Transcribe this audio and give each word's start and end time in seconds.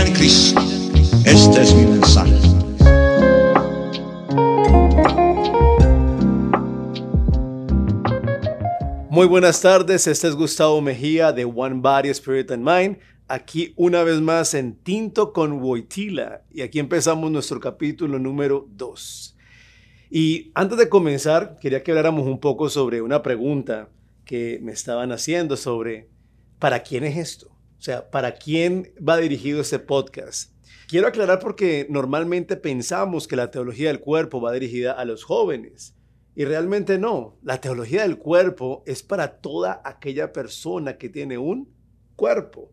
en 0.00 0.12
Cristo. 0.12 0.60
Este 1.24 1.62
es 1.62 1.74
mi 1.74 1.86
mensaje. 1.86 2.34
Muy 9.10 9.26
buenas 9.26 9.60
tardes, 9.60 10.06
este 10.06 10.28
es 10.28 10.34
Gustavo 10.36 10.80
Mejía 10.80 11.32
de 11.32 11.44
One 11.44 11.80
Body, 11.80 12.10
Spirit 12.10 12.52
and 12.52 12.64
Mind, 12.64 12.98
aquí 13.26 13.72
una 13.76 14.04
vez 14.04 14.20
más 14.20 14.54
en 14.54 14.76
Tinto 14.76 15.32
con 15.32 15.60
Woitila 15.60 16.42
y 16.50 16.62
aquí 16.62 16.78
empezamos 16.78 17.30
nuestro 17.30 17.58
capítulo 17.58 18.20
número 18.20 18.68
2. 18.70 19.36
Y 20.10 20.52
antes 20.54 20.78
de 20.78 20.88
comenzar, 20.88 21.58
quería 21.60 21.82
que 21.82 21.90
habláramos 21.90 22.26
un 22.26 22.38
poco 22.38 22.68
sobre 22.68 23.02
una 23.02 23.22
pregunta 23.22 23.88
que 24.24 24.60
me 24.62 24.72
estaban 24.72 25.10
haciendo 25.10 25.56
sobre 25.56 26.08
¿para 26.60 26.82
quién 26.82 27.02
es 27.02 27.16
esto? 27.16 27.57
O 27.78 27.80
sea, 27.80 28.10
¿para 28.10 28.34
quién 28.34 28.92
va 29.06 29.18
dirigido 29.18 29.60
este 29.60 29.78
podcast? 29.78 30.52
Quiero 30.88 31.06
aclarar 31.06 31.38
porque 31.38 31.86
normalmente 31.88 32.56
pensamos 32.56 33.28
que 33.28 33.36
la 33.36 33.52
teología 33.52 33.88
del 33.88 34.00
cuerpo 34.00 34.40
va 34.40 34.52
dirigida 34.52 34.92
a 34.92 35.04
los 35.04 35.22
jóvenes. 35.22 35.94
Y 36.34 36.44
realmente 36.44 36.98
no. 36.98 37.38
La 37.42 37.60
teología 37.60 38.02
del 38.02 38.18
cuerpo 38.18 38.82
es 38.84 39.04
para 39.04 39.40
toda 39.40 39.80
aquella 39.84 40.32
persona 40.32 40.98
que 40.98 41.08
tiene 41.08 41.38
un 41.38 41.72
cuerpo. 42.16 42.72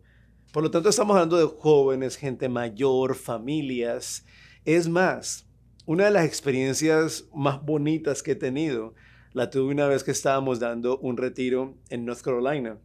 Por 0.52 0.64
lo 0.64 0.70
tanto, 0.72 0.88
estamos 0.88 1.14
hablando 1.14 1.36
de 1.36 1.46
jóvenes, 1.46 2.16
gente 2.16 2.48
mayor, 2.48 3.14
familias. 3.14 4.24
Es 4.64 4.88
más, 4.88 5.46
una 5.84 6.06
de 6.06 6.10
las 6.10 6.24
experiencias 6.24 7.28
más 7.32 7.64
bonitas 7.64 8.24
que 8.24 8.32
he 8.32 8.36
tenido 8.36 8.94
la 9.34 9.50
tuve 9.50 9.72
una 9.72 9.86
vez 9.86 10.02
que 10.02 10.10
estábamos 10.10 10.58
dando 10.58 10.98
un 10.98 11.16
retiro 11.16 11.76
en 11.90 12.06
North 12.06 12.22
Carolina. 12.22 12.78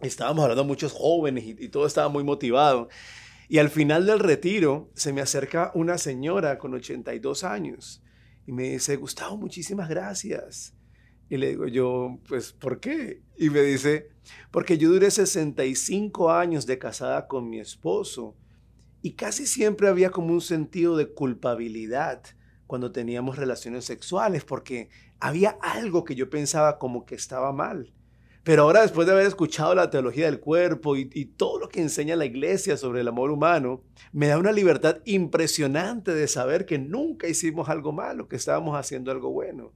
Estábamos 0.00 0.42
hablando 0.42 0.64
muchos 0.64 0.92
jóvenes 0.92 1.44
y, 1.44 1.56
y 1.58 1.68
todo 1.68 1.86
estaba 1.86 2.08
muy 2.08 2.24
motivado. 2.24 2.88
Y 3.48 3.58
al 3.58 3.70
final 3.70 4.06
del 4.06 4.18
retiro 4.18 4.90
se 4.94 5.12
me 5.12 5.20
acerca 5.20 5.72
una 5.74 5.98
señora 5.98 6.58
con 6.58 6.74
82 6.74 7.44
años 7.44 8.02
y 8.46 8.52
me 8.52 8.70
dice, 8.70 8.96
Gustavo, 8.96 9.36
muchísimas 9.36 9.88
gracias. 9.88 10.74
Y 11.30 11.36
le 11.36 11.48
digo 11.48 11.66
yo, 11.66 12.18
pues, 12.28 12.52
¿por 12.52 12.80
qué? 12.80 13.22
Y 13.36 13.50
me 13.50 13.60
dice, 13.60 14.08
porque 14.50 14.78
yo 14.78 14.88
duré 14.90 15.10
65 15.10 16.30
años 16.30 16.66
de 16.66 16.78
casada 16.78 17.26
con 17.26 17.50
mi 17.50 17.60
esposo 17.60 18.36
y 19.02 19.12
casi 19.12 19.46
siempre 19.46 19.88
había 19.88 20.10
como 20.10 20.32
un 20.32 20.40
sentido 20.40 20.96
de 20.96 21.12
culpabilidad 21.12 22.22
cuando 22.66 22.92
teníamos 22.92 23.36
relaciones 23.36 23.84
sexuales, 23.84 24.44
porque 24.44 24.88
había 25.20 25.56
algo 25.62 26.04
que 26.04 26.14
yo 26.14 26.28
pensaba 26.28 26.78
como 26.78 27.06
que 27.06 27.14
estaba 27.14 27.52
mal. 27.52 27.94
Pero 28.48 28.62
ahora, 28.62 28.80
después 28.80 29.06
de 29.06 29.12
haber 29.12 29.26
escuchado 29.26 29.74
la 29.74 29.90
teología 29.90 30.24
del 30.24 30.40
cuerpo 30.40 30.96
y, 30.96 31.26
todo 31.36 31.58
lo 31.58 31.68
que 31.68 31.82
enseña 31.82 32.16
la 32.16 32.24
iglesia 32.24 32.78
sobre 32.78 33.02
el 33.02 33.08
amor 33.08 33.30
humano, 33.30 33.82
me 34.10 34.28
da 34.28 34.38
una 34.38 34.52
libertad 34.52 35.02
impresionante 35.04 36.14
de 36.14 36.26
saber 36.28 36.64
que 36.64 36.78
nunca 36.78 37.28
hicimos 37.28 37.68
algo 37.68 37.92
malo, 37.92 38.26
que 38.26 38.36
estábamos 38.36 38.74
haciendo 38.74 39.10
algo 39.10 39.28
bueno. 39.30 39.74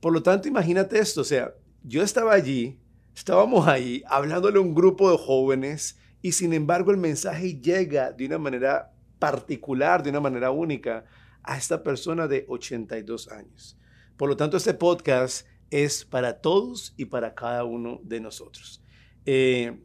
Por 0.00 0.12
lo 0.12 0.24
tanto, 0.24 0.48
imagínate 0.48 0.98
esto, 0.98 1.20
o 1.20 1.24
sea, 1.24 1.54
yo 1.84 2.02
estaba 2.02 2.32
allí, 2.32 2.80
estábamos 3.14 3.68
ahí 3.68 4.02
hablándole 4.08 4.58
a 4.58 4.62
un 4.62 4.74
grupo 4.74 5.12
de 5.12 5.18
jóvenes 5.18 5.96
y 6.20 6.32
sin 6.32 6.52
embargo 6.52 6.90
el 6.90 6.96
mensaje 6.96 7.60
llega 7.60 8.10
de 8.10 8.26
una 8.26 8.38
manera 8.38 8.92
particular, 9.20 10.02
de 10.02 10.10
una 10.10 10.18
manera 10.18 10.50
única 10.50 11.04
a 11.44 11.56
esta 11.56 11.84
persona 11.84 12.26
de 12.26 12.44
82 12.48 13.28
años. 13.28 13.78
Por 14.16 14.28
lo 14.28 14.36
tanto, 14.36 14.56
este 14.56 14.74
podcast 14.74 15.46
es 15.74 16.04
para 16.04 16.40
todos 16.40 16.94
y 16.96 17.06
para 17.06 17.34
cada 17.34 17.64
uno 17.64 18.00
de 18.04 18.20
nosotros. 18.20 18.80
Eh, 19.26 19.76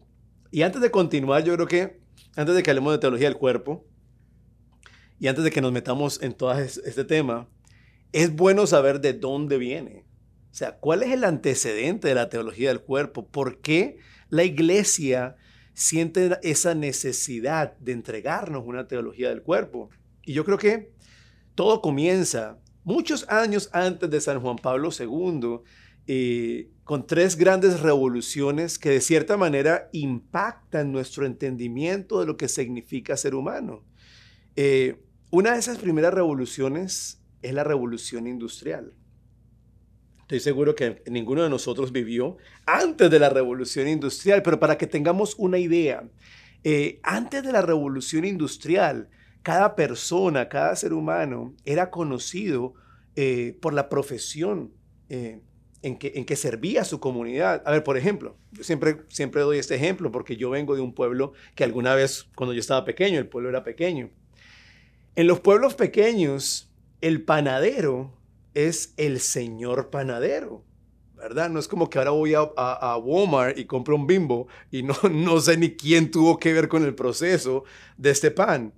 y 0.51 0.61
antes 0.61 0.81
de 0.81 0.91
continuar, 0.91 1.43
yo 1.43 1.55
creo 1.55 1.67
que, 1.67 1.99
antes 2.35 2.55
de 2.55 2.61
que 2.61 2.69
hablemos 2.69 2.93
de 2.93 2.99
teología 2.99 3.27
del 3.27 3.37
cuerpo, 3.37 3.87
y 5.19 5.27
antes 5.27 5.43
de 5.43 5.49
que 5.49 5.61
nos 5.61 5.71
metamos 5.71 6.21
en 6.21 6.33
todo 6.33 6.53
este 6.53 7.05
tema, 7.05 7.49
es 8.11 8.35
bueno 8.35 8.67
saber 8.67 9.01
de 9.01 9.13
dónde 9.13 9.57
viene. 9.57 10.05
O 10.51 10.53
sea, 10.53 10.77
¿cuál 10.77 11.01
es 11.01 11.11
el 11.11 11.23
antecedente 11.23 12.07
de 12.07 12.15
la 12.15 12.29
teología 12.29 12.69
del 12.69 12.81
cuerpo? 12.81 13.27
¿Por 13.27 13.59
qué 13.59 13.97
la 14.29 14.43
iglesia 14.43 15.37
siente 15.73 16.37
esa 16.43 16.75
necesidad 16.75 17.75
de 17.79 17.93
entregarnos 17.93 18.63
una 18.63 18.87
teología 18.87 19.29
del 19.29 19.41
cuerpo? 19.41 19.89
Y 20.23 20.33
yo 20.33 20.45
creo 20.45 20.59
que 20.59 20.93
todo 21.55 21.81
comienza 21.81 22.59
muchos 22.89 23.29
años 23.29 23.69
antes 23.71 24.09
de 24.09 24.19
San 24.19 24.41
Juan 24.41 24.55
Pablo 24.55 24.89
II, 24.97 25.59
eh, 26.07 26.71
con 26.83 27.05
tres 27.05 27.35
grandes 27.35 27.81
revoluciones 27.81 28.79
que 28.79 28.89
de 28.89 28.99
cierta 28.99 29.37
manera 29.37 29.89
impactan 29.93 30.91
nuestro 30.91 31.27
entendimiento 31.27 32.19
de 32.19 32.25
lo 32.25 32.35
que 32.35 32.47
significa 32.47 33.15
ser 33.15 33.35
humano. 33.35 33.85
Eh, 34.55 35.03
una 35.29 35.53
de 35.53 35.59
esas 35.59 35.77
primeras 35.77 36.15
revoluciones 36.15 37.21
es 37.43 37.53
la 37.53 37.63
revolución 37.63 38.25
industrial. 38.25 38.95
Estoy 40.21 40.39
seguro 40.39 40.73
que 40.73 41.03
ninguno 41.05 41.43
de 41.43 41.49
nosotros 41.51 41.91
vivió 41.91 42.37
antes 42.65 43.11
de 43.11 43.19
la 43.19 43.29
revolución 43.29 43.87
industrial, 43.87 44.41
pero 44.41 44.59
para 44.59 44.79
que 44.79 44.87
tengamos 44.87 45.35
una 45.37 45.59
idea, 45.59 46.09
eh, 46.63 46.99
antes 47.03 47.43
de 47.43 47.51
la 47.51 47.61
revolución 47.61 48.25
industrial, 48.25 49.09
cada 49.49 49.75
persona, 49.75 50.47
cada 50.47 50.75
ser 50.75 50.93
humano 50.93 51.55
era 51.65 51.89
conocido 51.89 52.75
eh, 53.15 53.57
por 53.59 53.73
la 53.73 53.89
profesión 53.89 54.71
eh, 55.09 55.41
en, 55.81 55.97
que, 55.97 56.11
en 56.13 56.25
que 56.25 56.35
servía 56.35 56.81
a 56.81 56.85
su 56.85 56.99
comunidad. 56.99 57.63
A 57.65 57.71
ver, 57.71 57.83
por 57.83 57.97
ejemplo, 57.97 58.37
siempre, 58.61 58.97
siempre 59.07 59.41
doy 59.41 59.57
este 59.57 59.73
ejemplo 59.73 60.11
porque 60.11 60.37
yo 60.37 60.51
vengo 60.51 60.75
de 60.75 60.81
un 60.81 60.93
pueblo 60.93 61.33
que 61.55 61.63
alguna 61.63 61.95
vez, 61.95 62.29
cuando 62.35 62.53
yo 62.53 62.59
estaba 62.59 62.85
pequeño, 62.85 63.17
el 63.17 63.27
pueblo 63.27 63.49
era 63.49 63.63
pequeño. 63.63 64.11
En 65.15 65.25
los 65.25 65.39
pueblos 65.39 65.73
pequeños, 65.73 66.71
el 67.01 67.23
panadero 67.23 68.13
es 68.53 68.93
el 68.97 69.19
señor 69.19 69.89
panadero. 69.89 70.63
¿verdad? 71.15 71.49
No 71.49 71.59
es 71.59 71.67
como 71.67 71.89
que 71.89 71.97
ahora 71.97 72.11
voy 72.11 72.35
a, 72.35 72.41
a, 72.55 72.97
Walmart 72.97 73.57
y 73.57 73.65
compro 73.65 73.95
un 73.95 74.05
bimbo 74.05 74.47
y 74.69 74.83
no, 74.83 74.93
no 75.11 75.39
sé 75.39 75.57
ni 75.57 75.71
quién 75.71 76.11
tuvo 76.11 76.37
que 76.37 76.53
ver 76.53 76.67
con 76.67 76.85
el 76.85 76.93
proceso 76.93 77.63
de 77.97 78.11
este 78.11 78.29
pan. 78.29 78.75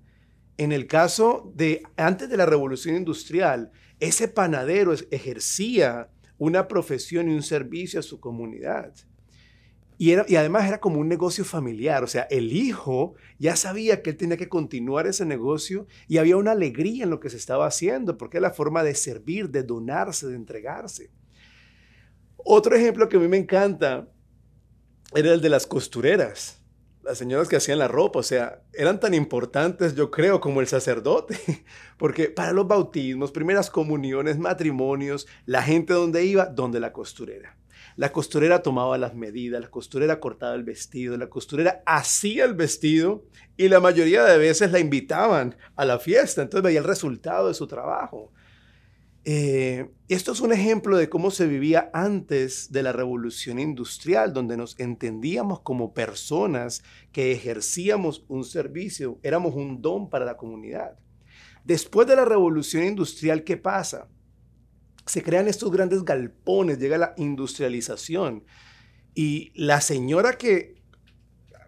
En 0.57 0.71
el 0.71 0.87
caso 0.87 1.51
de 1.55 1.83
antes 1.97 2.29
de 2.29 2.37
la 2.37 2.45
revolución 2.45 2.95
industrial, 2.95 3.71
ese 3.99 4.27
panadero 4.27 4.93
ejercía 5.11 6.09
una 6.37 6.67
profesión 6.67 7.29
y 7.29 7.35
un 7.35 7.43
servicio 7.43 7.99
a 7.99 8.03
su 8.03 8.19
comunidad. 8.19 8.93
Y, 9.97 10.15
además 10.15 10.67
era 10.67 10.79
como 10.79 10.99
un 10.99 11.07
negocio 11.07 11.45
familiar, 11.45 12.03
o 12.03 12.07
sea, 12.07 12.23
el 12.31 12.51
hijo 12.53 13.13
ya 13.37 13.55
sabía 13.55 14.01
que 14.01 14.09
él 14.09 14.17
tenía 14.17 14.37
que 14.37 14.49
continuar 14.49 15.05
ese 15.05 15.25
negocio 15.25 15.85
y 16.07 16.17
había 16.17 16.37
una 16.37 16.53
alegría 16.53 17.03
en 17.03 17.11
lo 17.11 17.19
que 17.19 17.29
se 17.29 17.37
estaba 17.37 17.67
haciendo, 17.67 18.17
porque 18.17 18.37
era 18.37 18.47
la 18.47 18.53
forma 18.55 18.81
de 18.81 18.95
servir, 18.95 19.49
de 19.49 19.61
donarse, 19.61 20.25
de 20.25 20.35
entregarse. 20.35 21.11
Otro 22.37 22.75
ejemplo 22.75 23.07
que 23.07 23.17
a 23.17 23.19
mí 23.19 23.27
me 23.27 23.37
encanta 23.37 24.09
era 25.13 25.33
el 25.33 25.41
de 25.41 25.49
las 25.49 25.67
costureras 25.67 26.60
las 27.03 27.17
señoras 27.17 27.47
que 27.47 27.55
hacían 27.55 27.79
la 27.79 27.87
ropa, 27.87 28.19
o 28.19 28.23
sea, 28.23 28.61
eran 28.73 28.99
tan 28.99 29.13
importantes, 29.13 29.95
yo 29.95 30.11
creo, 30.11 30.39
como 30.39 30.61
el 30.61 30.67
sacerdote, 30.67 31.37
porque 31.97 32.29
para 32.29 32.53
los 32.53 32.67
bautismos, 32.67 33.31
primeras 33.31 33.69
comuniones, 33.69 34.37
matrimonios, 34.37 35.27
la 35.45 35.63
gente 35.63 35.93
donde 35.93 36.25
iba, 36.25 36.45
donde 36.45 36.79
la 36.79 36.93
costurera. 36.93 37.57
La 37.97 38.11
costurera 38.11 38.61
tomaba 38.61 38.97
las 38.97 39.15
medidas, 39.15 39.61
la 39.61 39.69
costurera 39.69 40.19
cortaba 40.19 40.55
el 40.55 40.63
vestido, 40.63 41.17
la 41.17 41.29
costurera 41.29 41.83
hacía 41.85 42.45
el 42.45 42.53
vestido 42.53 43.25
y 43.57 43.67
la 43.67 43.79
mayoría 43.79 44.23
de 44.23 44.37
veces 44.37 44.71
la 44.71 44.79
invitaban 44.79 45.57
a 45.75 45.85
la 45.85 45.99
fiesta, 45.99 46.41
entonces 46.41 46.63
veía 46.63 46.79
el 46.79 46.85
resultado 46.85 47.49
de 47.49 47.53
su 47.53 47.67
trabajo. 47.67 48.31
Eh, 49.23 49.91
esto 50.07 50.31
es 50.31 50.41
un 50.41 50.51
ejemplo 50.51 50.97
de 50.97 51.07
cómo 51.07 51.29
se 51.29 51.45
vivía 51.45 51.91
antes 51.93 52.71
de 52.71 52.81
la 52.81 52.91
revolución 52.91 53.59
industrial, 53.59 54.33
donde 54.33 54.57
nos 54.57 54.79
entendíamos 54.79 55.61
como 55.61 55.93
personas 55.93 56.83
que 57.11 57.31
ejercíamos 57.31 58.25
un 58.27 58.43
servicio, 58.43 59.19
éramos 59.21 59.53
un 59.53 59.81
don 59.81 60.09
para 60.09 60.25
la 60.25 60.37
comunidad. 60.37 60.97
Después 61.63 62.07
de 62.07 62.15
la 62.15 62.25
revolución 62.25 62.83
industrial, 62.83 63.43
¿qué 63.43 63.57
pasa? 63.57 64.07
Se 65.05 65.21
crean 65.21 65.47
estos 65.47 65.71
grandes 65.71 66.03
galpones, 66.03 66.79
llega 66.79 66.97
la 66.97 67.13
industrialización 67.17 68.43
y 69.13 69.51
la 69.55 69.81
señora 69.81 70.33
que 70.33 70.81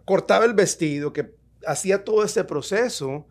cortaba 0.05 0.45
el 0.45 0.53
vestido, 0.53 1.13
que 1.13 1.35
hacía 1.67 2.03
todo 2.03 2.23
este 2.23 2.43
proceso, 2.43 3.27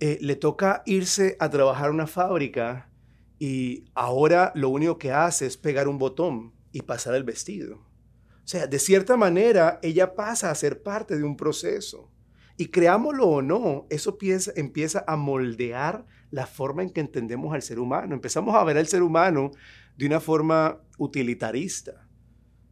eh, 0.00 0.18
le 0.20 0.36
toca 0.36 0.82
irse 0.84 1.36
a 1.40 1.48
trabajar 1.48 1.88
a 1.88 1.92
una 1.92 2.06
fábrica 2.06 2.90
y 3.38 3.84
ahora 3.94 4.52
lo 4.54 4.68
único 4.68 4.98
que 4.98 5.12
hace 5.12 5.46
es 5.46 5.56
pegar 5.56 5.88
un 5.88 5.98
botón 5.98 6.52
y 6.72 6.82
pasar 6.82 7.14
el 7.14 7.24
vestido. 7.24 7.76
O 7.76 8.46
sea, 8.46 8.66
de 8.66 8.78
cierta 8.78 9.16
manera, 9.16 9.78
ella 9.82 10.14
pasa 10.14 10.50
a 10.50 10.54
ser 10.54 10.82
parte 10.82 11.16
de 11.16 11.24
un 11.24 11.36
proceso. 11.36 12.10
Y 12.56 12.66
creámoslo 12.66 13.26
o 13.26 13.42
no, 13.42 13.86
eso 13.90 14.16
empieza, 14.54 15.04
a 15.06 15.16
moldear 15.16 16.06
la 16.30 16.46
forma 16.46 16.82
en 16.82 16.90
que 16.90 17.00
entendemos 17.00 17.52
al 17.54 17.62
ser 17.62 17.78
humano. 17.78 18.14
Empezamos 18.14 18.54
a 18.54 18.62
ver 18.64 18.76
al 18.76 18.86
ser 18.86 19.02
humano 19.02 19.50
de 19.96 20.06
una 20.06 20.20
forma 20.20 20.80
utilitarista. 20.98 22.04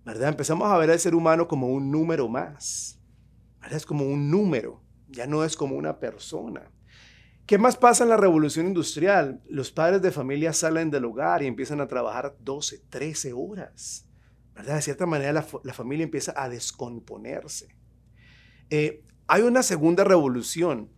¿verdad? 0.04 0.30
Empezamos 0.30 0.68
a 0.68 0.78
ver 0.78 0.90
al 0.90 0.98
ser 0.98 1.14
humano 1.14 1.46
como 1.46 1.68
un 1.68 1.90
número 1.90 2.28
más, 2.28 2.98
¿verdad? 3.60 3.76
Es 3.76 3.86
como 3.86 4.04
un 4.04 4.30
número, 4.30 4.82
ya 5.08 5.26
no 5.26 5.44
es 5.44 5.56
como 5.56 5.76
una 5.76 5.98
persona. 6.00 6.71
¿Qué 7.52 7.58
más 7.58 7.76
pasa 7.76 8.04
en 8.04 8.08
la 8.08 8.16
revolución 8.16 8.66
industrial? 8.66 9.42
Los 9.46 9.70
padres 9.70 10.00
de 10.00 10.10
familia 10.10 10.54
salen 10.54 10.90
del 10.90 11.04
hogar 11.04 11.42
y 11.42 11.46
empiezan 11.46 11.82
a 11.82 11.86
trabajar 11.86 12.34
12, 12.40 12.84
13 12.88 13.34
horas. 13.34 14.08
¿verdad? 14.54 14.76
De 14.76 14.80
cierta 14.80 15.04
manera 15.04 15.34
la, 15.34 15.74
familia 15.74 16.04
empieza 16.04 16.32
a 16.34 16.48
descomponerse. 16.48 17.68
Eh, 18.70 19.04
hay 19.26 19.42
una 19.42 19.62
segunda 19.62 20.02
revolución 20.02 20.88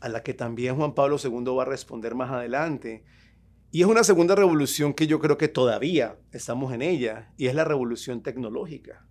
a 0.00 0.08
la 0.08 0.24
que 0.24 0.34
también 0.34 0.74
Juan 0.74 0.96
Pablo 0.96 1.16
II 1.22 1.54
va 1.56 1.62
a 1.62 1.66
responder 1.66 2.16
más 2.16 2.32
adelante. 2.32 3.04
Y 3.70 3.82
es 3.82 3.86
una 3.86 4.02
segunda 4.02 4.34
revolución 4.34 4.92
que 4.92 5.06
yo 5.06 5.20
creo 5.20 5.38
que 5.38 5.46
todavía 5.46 6.18
estamos 6.32 6.72
en 6.72 6.82
ella, 6.82 7.32
y 7.36 7.46
es 7.46 7.54
la 7.54 7.62
revolución 7.62 8.20
tecnológica. 8.24 9.06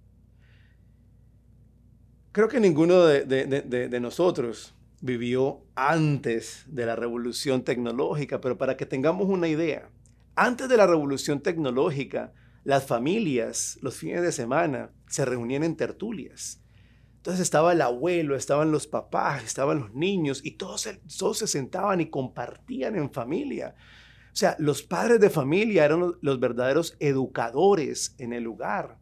Creo 2.34 2.50
que 2.50 2.60
ninguno 2.60 3.06
de 3.06 4.00
nosotros 4.02 4.76
vivió 5.02 5.66
antes 5.76 6.64
de 6.68 6.86
la 6.86 6.96
revolución 6.96 7.64
tecnológica, 7.64 8.40
pero 8.40 8.58
para 8.58 8.78
que 8.78 8.86
tengamos 8.86 9.28
una 9.28 9.48
idea, 9.48 9.90
antes 10.36 10.70
de 10.70 10.78
la 10.78 10.88
revolución 10.88 11.42
tecnológica, 11.42 12.34
las 12.64 12.86
familias 12.86 13.80
los 13.82 13.96
fines 13.96 14.22
de 14.22 14.32
semana 14.32 14.92
se 15.08 15.26
reunían 15.26 15.64
en 15.64 15.76
tertulias. 15.76 16.62
Entonces 17.18 17.42
estaba 17.42 17.74
el 17.74 17.82
abuelo, 17.82 18.36
estaban 18.36 18.72
los 18.72 18.88
papás, 18.88 19.44
estaban 19.44 19.80
los 19.80 19.94
niños 19.94 20.42
y 20.44 20.52
todos, 20.52 20.90
todos 21.18 21.38
se 21.40 21.48
sentaban 21.48 22.02
y 22.02 22.10
compartían 22.10 22.96
en 22.96 23.12
familia. 23.12 23.76
O 24.32 24.36
sea, 24.36 24.56
los 24.60 24.82
padres 24.82 25.20
de 25.20 25.30
familia 25.30 25.86
eran 25.86 26.14
los 26.22 26.40
verdaderos 26.40 26.96
educadores 27.00 28.16
en 28.18 28.34
el 28.34 28.44
lugar. 28.44 28.98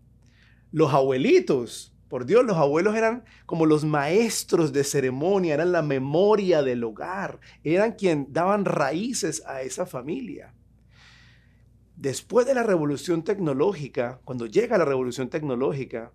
Los 0.71 0.93
abuelitos 0.93 1.93
por 2.09 2.25
Dios, 2.25 2.43
los 2.43 2.57
abuelos 2.57 2.95
eran 2.95 3.23
como 3.45 3.67
los 3.67 3.85
maestros 3.85 4.73
de 4.73 4.83
ceremonia, 4.83 5.53
eran 5.53 5.71
la 5.71 5.83
memoria 5.83 6.63
del 6.63 6.83
hogar, 6.83 7.39
eran 7.63 7.93
quien 7.93 8.33
daban 8.33 8.65
raíces 8.65 9.43
a 9.45 9.61
esa 9.61 9.85
familia. 9.85 10.53
Después 11.95 12.47
de 12.47 12.55
la 12.55 12.63
revolución 12.63 13.23
tecnológica, 13.23 14.19
cuando 14.25 14.47
llega 14.47 14.77
la 14.77 14.85
revolución 14.85 15.29
tecnológica, 15.29 16.11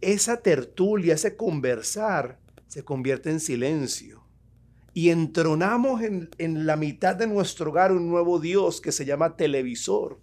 esa 0.00 0.38
tertulia, 0.42 1.14
ese 1.14 1.36
conversar, 1.36 2.40
se 2.66 2.84
convierte 2.84 3.30
en 3.30 3.38
silencio. 3.38 4.24
Y 4.94 5.10
entronamos 5.10 6.02
en, 6.02 6.30
en 6.38 6.66
la 6.66 6.76
mitad 6.76 7.14
de 7.14 7.28
nuestro 7.28 7.70
hogar 7.70 7.92
un 7.92 8.08
nuevo 8.08 8.40
Dios 8.40 8.80
que 8.80 8.90
se 8.90 9.04
llama 9.04 9.36
televisor 9.36 10.18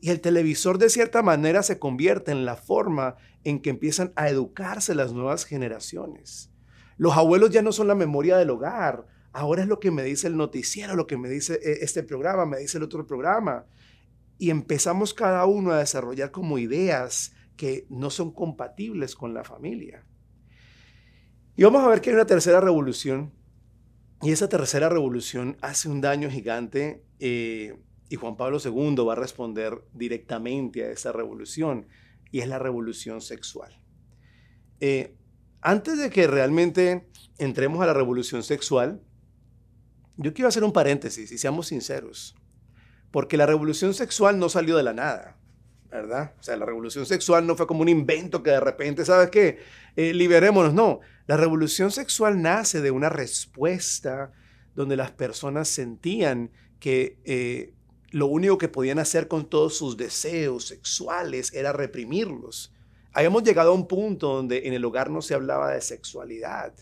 y 0.00 0.10
el 0.10 0.20
televisor 0.20 0.78
de 0.78 0.90
cierta 0.90 1.22
manera 1.22 1.62
se 1.62 1.78
convierte 1.78 2.30
en 2.30 2.44
la 2.44 2.56
forma 2.56 3.16
en 3.44 3.60
que 3.60 3.70
empiezan 3.70 4.12
a 4.16 4.28
educarse 4.28 4.94
las 4.94 5.12
nuevas 5.12 5.44
generaciones. 5.44 6.52
Los 6.96 7.16
abuelos 7.16 7.50
ya 7.50 7.62
no 7.62 7.72
son 7.72 7.88
la 7.88 7.94
memoria 7.94 8.36
del 8.36 8.50
hogar, 8.50 9.06
ahora 9.32 9.62
es 9.62 9.68
lo 9.68 9.80
que 9.80 9.90
me 9.90 10.02
dice 10.02 10.26
el 10.26 10.36
noticiero, 10.36 10.96
lo 10.96 11.06
que 11.06 11.16
me 11.16 11.28
dice 11.28 11.54
eh, 11.54 11.78
este 11.82 12.02
programa, 12.02 12.46
me 12.46 12.58
dice 12.58 12.78
el 12.78 12.84
otro 12.84 13.06
programa. 13.06 13.66
Y 14.38 14.50
empezamos 14.50 15.14
cada 15.14 15.44
uno 15.46 15.72
a 15.72 15.78
desarrollar 15.78 16.30
como 16.30 16.58
ideas 16.58 17.32
que 17.56 17.86
no 17.88 18.10
son 18.10 18.32
compatibles 18.32 19.16
con 19.16 19.34
la 19.34 19.42
familia. 19.42 20.06
Y 21.56 21.64
vamos 21.64 21.82
a 21.82 21.88
ver 21.88 22.00
que 22.00 22.10
hay 22.10 22.14
una 22.14 22.26
tercera 22.26 22.60
revolución. 22.60 23.32
Y 24.22 24.30
esa 24.30 24.48
tercera 24.48 24.88
revolución 24.88 25.56
hace 25.60 25.88
un 25.88 26.00
daño 26.00 26.30
gigante 26.30 27.04
eh, 27.18 27.76
y 28.08 28.16
Juan 28.16 28.36
Pablo 28.36 28.58
II 28.64 28.96
va 29.06 29.12
a 29.12 29.16
responder 29.16 29.82
directamente 29.92 30.84
a 30.84 30.90
esa 30.90 31.12
revolución, 31.12 31.86
y 32.30 32.40
es 32.40 32.48
la 32.48 32.58
revolución 32.58 33.20
sexual. 33.20 33.80
Eh, 34.80 35.14
antes 35.60 35.98
de 35.98 36.10
que 36.10 36.26
realmente 36.26 37.08
entremos 37.38 37.82
a 37.82 37.86
la 37.86 37.94
revolución 37.94 38.42
sexual, 38.42 39.02
yo 40.16 40.34
quiero 40.34 40.48
hacer 40.48 40.64
un 40.64 40.72
paréntesis 40.72 41.30
y 41.32 41.38
seamos 41.38 41.68
sinceros, 41.68 42.34
porque 43.10 43.36
la 43.36 43.46
revolución 43.46 43.94
sexual 43.94 44.38
no 44.38 44.48
salió 44.48 44.76
de 44.76 44.82
la 44.82 44.92
nada, 44.92 45.38
¿verdad? 45.90 46.34
O 46.38 46.42
sea, 46.42 46.56
la 46.56 46.66
revolución 46.66 47.06
sexual 47.06 47.46
no 47.46 47.56
fue 47.56 47.66
como 47.66 47.82
un 47.82 47.88
invento 47.88 48.42
que 48.42 48.50
de 48.50 48.60
repente, 48.60 49.04
¿sabes 49.04 49.30
qué? 49.30 49.58
Eh, 49.96 50.12
liberémonos, 50.12 50.74
no. 50.74 51.00
La 51.26 51.36
revolución 51.36 51.90
sexual 51.90 52.40
nace 52.40 52.80
de 52.80 52.90
una 52.90 53.08
respuesta 53.08 54.32
donde 54.74 54.96
las 54.96 55.10
personas 55.10 55.68
sentían 55.68 56.50
que 56.78 57.18
eh, 57.24 57.74
lo 58.10 58.26
único 58.26 58.58
que 58.58 58.68
podían 58.68 58.98
hacer 58.98 59.28
con 59.28 59.48
todos 59.48 59.76
sus 59.76 59.96
deseos 59.96 60.66
sexuales 60.66 61.52
era 61.52 61.72
reprimirlos. 61.72 62.72
Habíamos 63.12 63.42
llegado 63.42 63.70
a 63.70 63.74
un 63.74 63.86
punto 63.86 64.34
donde 64.34 64.66
en 64.66 64.74
el 64.74 64.84
hogar 64.84 65.10
no 65.10 65.22
se 65.22 65.34
hablaba 65.34 65.72
de 65.72 65.80
sexualidad. 65.80 66.74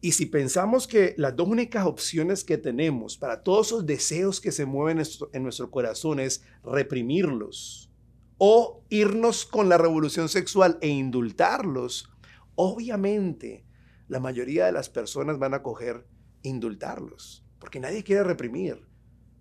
Y 0.00 0.12
si 0.12 0.26
pensamos 0.26 0.86
que 0.86 1.14
las 1.16 1.34
dos 1.34 1.48
únicas 1.48 1.86
opciones 1.86 2.44
que 2.44 2.58
tenemos 2.58 3.16
para 3.16 3.42
todos 3.42 3.68
esos 3.68 3.86
deseos 3.86 4.40
que 4.40 4.52
se 4.52 4.66
mueven 4.66 5.02
en 5.32 5.42
nuestro 5.42 5.70
corazón 5.70 6.20
es 6.20 6.44
reprimirlos 6.62 7.90
o 8.38 8.84
irnos 8.90 9.46
con 9.46 9.68
la 9.68 9.78
revolución 9.78 10.28
sexual 10.28 10.78
e 10.82 10.88
indultarlos, 10.88 12.10
obviamente 12.54 13.64
la 14.08 14.20
mayoría 14.20 14.66
de 14.66 14.72
las 14.72 14.90
personas 14.90 15.38
van 15.38 15.54
a 15.54 15.62
coger 15.62 16.06
indultarlos, 16.42 17.44
porque 17.58 17.80
nadie 17.80 18.04
quiere 18.04 18.22
reprimir, 18.22 18.86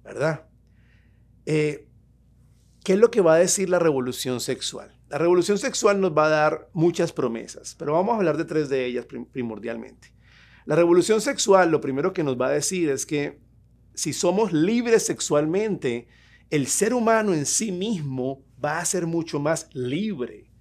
¿verdad? 0.03 0.47
Eh, 1.45 1.87
¿Qué 2.83 2.93
es 2.93 2.99
lo 2.99 3.09
que 3.09 3.21
va 3.21 3.35
a 3.35 3.39
decir 3.39 3.69
la 3.69 3.79
revolución 3.79 4.39
sexual? 4.39 4.95
La 5.09 5.17
revolución 5.17 5.57
sexual 5.57 5.99
nos 6.01 6.15
va 6.15 6.27
a 6.27 6.29
dar 6.29 6.69
muchas 6.73 7.11
promesas, 7.11 7.75
pero 7.79 7.93
vamos 7.93 8.13
a 8.13 8.17
hablar 8.17 8.37
de 8.37 8.45
tres 8.45 8.69
de 8.69 8.85
ellas 8.85 9.05
primordialmente. 9.31 10.13
La 10.65 10.75
revolución 10.75 11.21
sexual 11.21 11.71
lo 11.71 11.81
primero 11.81 12.13
que 12.13 12.23
nos 12.23 12.39
va 12.39 12.47
a 12.47 12.51
decir 12.51 12.89
es 12.89 13.05
que 13.05 13.39
si 13.93 14.13
somos 14.13 14.51
libres 14.51 15.05
sexualmente, 15.05 16.07
el 16.49 16.67
ser 16.67 16.93
humano 16.93 17.33
en 17.33 17.45
sí 17.45 17.71
mismo 17.71 18.43
va 18.63 18.79
a 18.79 18.85
ser 18.85 19.07
mucho 19.07 19.39
más 19.39 19.69
libre. 19.73 20.51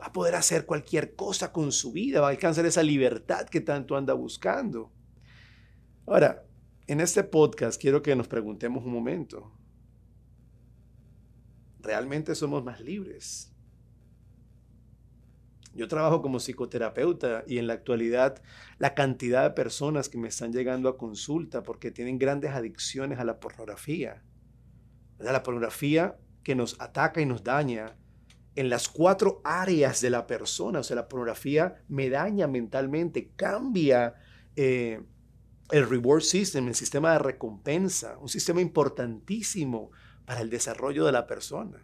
Va 0.00 0.06
a 0.06 0.12
poder 0.12 0.36
hacer 0.36 0.64
cualquier 0.64 1.14
cosa 1.14 1.52
con 1.52 1.72
su 1.72 1.92
vida, 1.92 2.20
va 2.20 2.28
a 2.28 2.30
alcanzar 2.30 2.66
esa 2.66 2.82
libertad 2.82 3.48
que 3.48 3.60
tanto 3.60 3.96
anda 3.96 4.14
buscando. 4.14 4.92
Ahora, 6.06 6.44
en 6.86 7.00
este 7.00 7.24
podcast 7.24 7.80
quiero 7.80 8.00
que 8.00 8.16
nos 8.16 8.28
preguntemos 8.28 8.84
un 8.84 8.92
momento, 8.92 9.52
realmente 11.88 12.34
somos 12.34 12.62
más 12.62 12.80
libres. 12.80 13.50
Yo 15.72 15.88
trabajo 15.88 16.20
como 16.20 16.38
psicoterapeuta 16.38 17.44
y 17.46 17.56
en 17.56 17.66
la 17.66 17.72
actualidad 17.72 18.42
la 18.76 18.94
cantidad 18.94 19.44
de 19.44 19.52
personas 19.52 20.10
que 20.10 20.18
me 20.18 20.28
están 20.28 20.52
llegando 20.52 20.90
a 20.90 20.98
consulta 20.98 21.62
porque 21.62 21.90
tienen 21.90 22.18
grandes 22.18 22.50
adicciones 22.50 23.18
a 23.20 23.24
la 23.24 23.40
pornografía. 23.40 24.22
La 25.18 25.42
pornografía 25.42 26.18
que 26.42 26.54
nos 26.54 26.78
ataca 26.78 27.22
y 27.22 27.26
nos 27.26 27.42
daña 27.42 27.96
en 28.54 28.68
las 28.68 28.90
cuatro 28.90 29.40
áreas 29.44 30.02
de 30.02 30.10
la 30.10 30.26
persona. 30.26 30.80
O 30.80 30.82
sea, 30.82 30.96
la 30.96 31.08
pornografía 31.08 31.82
me 31.88 32.10
daña 32.10 32.46
mentalmente, 32.48 33.30
cambia 33.34 34.14
eh, 34.56 35.00
el 35.70 35.88
reward 35.88 36.20
system, 36.20 36.68
el 36.68 36.74
sistema 36.74 37.12
de 37.12 37.20
recompensa, 37.20 38.18
un 38.18 38.28
sistema 38.28 38.60
importantísimo 38.60 39.90
para 40.28 40.42
el 40.42 40.50
desarrollo 40.50 41.06
de 41.06 41.12
la 41.12 41.26
persona. 41.26 41.82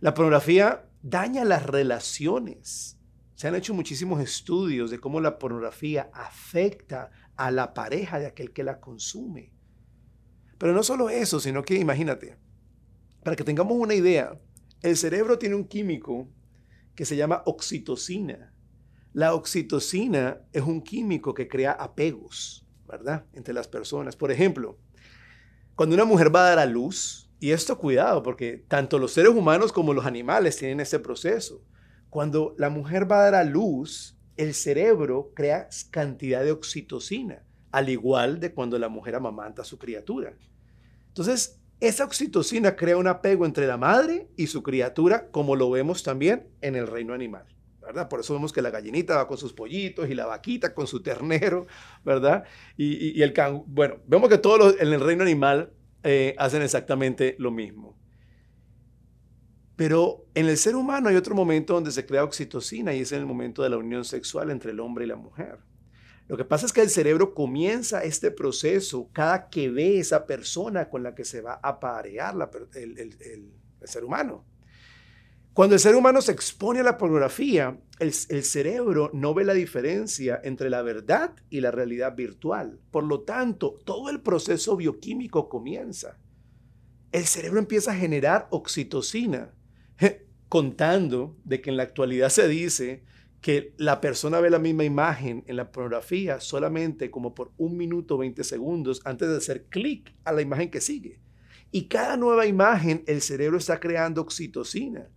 La 0.00 0.12
pornografía 0.12 0.86
daña 1.00 1.42
las 1.46 1.64
relaciones. 1.64 2.98
Se 3.34 3.48
han 3.48 3.54
hecho 3.54 3.72
muchísimos 3.72 4.20
estudios 4.20 4.90
de 4.90 4.98
cómo 4.98 5.22
la 5.22 5.38
pornografía 5.38 6.10
afecta 6.12 7.10
a 7.36 7.50
la 7.50 7.72
pareja 7.72 8.18
de 8.18 8.26
aquel 8.26 8.52
que 8.52 8.62
la 8.62 8.78
consume. 8.78 9.54
Pero 10.58 10.74
no 10.74 10.82
solo 10.82 11.08
eso, 11.08 11.40
sino 11.40 11.62
que 11.62 11.76
imagínate, 11.76 12.36
para 13.24 13.36
que 13.36 13.44
tengamos 13.44 13.78
una 13.78 13.94
idea, 13.94 14.38
el 14.82 14.98
cerebro 14.98 15.38
tiene 15.38 15.54
un 15.54 15.64
químico 15.64 16.28
que 16.94 17.06
se 17.06 17.16
llama 17.16 17.42
oxitocina. 17.46 18.52
La 19.14 19.32
oxitocina 19.32 20.42
es 20.52 20.62
un 20.62 20.82
químico 20.82 21.32
que 21.32 21.48
crea 21.48 21.72
apegos, 21.72 22.66
¿verdad? 22.86 23.24
Entre 23.32 23.54
las 23.54 23.66
personas. 23.66 24.14
Por 24.14 24.30
ejemplo, 24.30 24.78
cuando 25.74 25.94
una 25.94 26.04
mujer 26.04 26.34
va 26.34 26.40
a 26.40 26.48
dar 26.50 26.58
a 26.58 26.66
luz, 26.66 27.29
y 27.40 27.52
esto 27.52 27.78
cuidado, 27.78 28.22
porque 28.22 28.64
tanto 28.68 28.98
los 28.98 29.12
seres 29.12 29.32
humanos 29.32 29.72
como 29.72 29.94
los 29.94 30.04
animales 30.04 30.58
tienen 30.58 30.80
ese 30.80 30.98
proceso. 30.98 31.64
Cuando 32.10 32.54
la 32.58 32.68
mujer 32.68 33.10
va 33.10 33.20
a 33.20 33.30
dar 33.30 33.34
a 33.34 33.44
luz, 33.44 34.18
el 34.36 34.52
cerebro 34.52 35.32
crea 35.34 35.68
cantidad 35.90 36.44
de 36.44 36.52
oxitocina, 36.52 37.42
al 37.72 37.88
igual 37.88 38.40
de 38.40 38.52
cuando 38.52 38.78
la 38.78 38.90
mujer 38.90 39.14
amamanta 39.14 39.62
a 39.62 39.64
su 39.64 39.78
criatura. 39.78 40.34
Entonces, 41.08 41.60
esa 41.80 42.04
oxitocina 42.04 42.76
crea 42.76 42.98
un 42.98 43.06
apego 43.06 43.46
entre 43.46 43.66
la 43.66 43.78
madre 43.78 44.28
y 44.36 44.48
su 44.48 44.62
criatura, 44.62 45.30
como 45.30 45.56
lo 45.56 45.70
vemos 45.70 46.02
también 46.02 46.48
en 46.60 46.76
el 46.76 46.86
reino 46.86 47.14
animal. 47.14 47.46
¿verdad? 47.80 48.08
Por 48.08 48.20
eso 48.20 48.34
vemos 48.34 48.52
que 48.52 48.62
la 48.62 48.70
gallinita 48.70 49.16
va 49.16 49.26
con 49.26 49.38
sus 49.38 49.54
pollitos 49.54 50.08
y 50.10 50.14
la 50.14 50.26
vaquita 50.26 50.74
con 50.74 50.86
su 50.86 51.02
ternero, 51.02 51.66
¿verdad? 52.04 52.44
Y, 52.76 53.20
el 53.22 53.32
can... 53.32 53.62
Bueno, 53.66 53.96
vemos 54.06 54.28
que 54.28 54.38
todos 54.38 54.76
en 54.78 54.92
el 54.92 55.00
reino 55.00 55.22
animal 55.22 55.72
eh, 56.02 56.34
hacen 56.38 56.62
exactamente 56.62 57.36
lo 57.38 57.50
mismo. 57.50 57.98
Pero 59.76 60.26
en 60.34 60.46
el 60.46 60.58
ser 60.58 60.76
humano 60.76 61.08
hay 61.08 61.16
otro 61.16 61.34
momento 61.34 61.72
donde 61.72 61.90
se 61.90 62.04
crea 62.04 62.22
oxitocina 62.22 62.92
y 62.92 63.00
es 63.00 63.12
en 63.12 63.20
el 63.20 63.26
momento 63.26 63.62
de 63.62 63.70
la 63.70 63.78
unión 63.78 64.04
sexual 64.04 64.50
entre 64.50 64.72
el 64.72 64.80
hombre 64.80 65.06
y 65.06 65.08
la 65.08 65.16
mujer. 65.16 65.58
Lo 66.30 66.36
que 66.36 66.44
pasa 66.44 66.66
es 66.66 66.72
que 66.72 66.82
el 66.82 66.90
cerebro 66.90 67.34
comienza 67.34 68.04
este 68.04 68.30
proceso 68.30 69.08
cada 69.12 69.48
que 69.48 69.68
ve 69.68 69.98
esa 69.98 70.26
persona 70.26 70.88
con 70.88 71.02
la 71.02 71.14
que 71.14 71.24
se 71.24 71.40
va 71.40 71.54
a 71.62 71.70
aparear 71.70 72.36
el, 72.74 72.98
el, 72.98 73.52
ser 73.82 74.04
humano. 74.04 74.44
Cuando 75.52 75.74
el 75.74 75.80
ser 75.80 75.96
humano 75.96 76.22
se 76.22 76.32
expone 76.32 76.80
a 76.80 76.84
la 76.84 76.96
pornografía, 76.96 77.78
el, 77.98 78.12
el, 78.28 78.44
cerebro 78.44 79.10
no 79.12 79.34
ve 79.34 79.44
la 79.44 79.52
diferencia 79.52 80.40
entre 80.44 80.70
la 80.70 80.80
verdad 80.82 81.34
y 81.50 81.60
la 81.60 81.70
realidad 81.70 82.14
virtual. 82.14 82.78
Por 82.90 83.04
lo 83.04 83.22
tanto, 83.22 83.78
todo 83.84 84.10
el 84.10 84.20
proceso 84.20 84.76
bioquímico 84.76 85.48
comienza. 85.48 86.18
El 87.12 87.26
cerebro 87.26 87.58
empieza 87.58 87.90
a 87.90 87.96
generar 87.96 88.46
oxitocina, 88.50 89.52
contando 90.48 91.36
de 91.44 91.60
que 91.60 91.70
en 91.70 91.76
la 91.76 91.82
actualidad 91.84 92.28
se 92.28 92.48
dice 92.48 93.04
que 93.40 93.74
la 93.78 94.00
persona 94.00 94.40
ve 94.40 94.50
la 94.50 94.58
misma 94.58 94.84
imagen 94.84 95.44
en 95.46 95.56
la 95.56 95.72
pornografía 95.72 96.40
solamente 96.40 97.10
como 97.10 97.34
por 97.34 97.52
un 97.56 97.76
minuto 97.76 98.18
20 98.18 98.44
segundos 98.44 99.00
antes 99.04 99.28
de 99.28 99.36
hacer 99.36 99.64
clic 99.66 100.14
a 100.24 100.32
la 100.32 100.42
imagen 100.42 100.70
que 100.70 100.80
sigue. 100.80 101.20
Y 101.72 101.84
cada 101.84 102.16
nueva 102.16 102.46
imagen 102.46 103.02
el 103.06 103.22
cerebro 103.22 103.58
está 103.58 103.80
creando 103.80 104.20
oxitocina. 104.20 105.08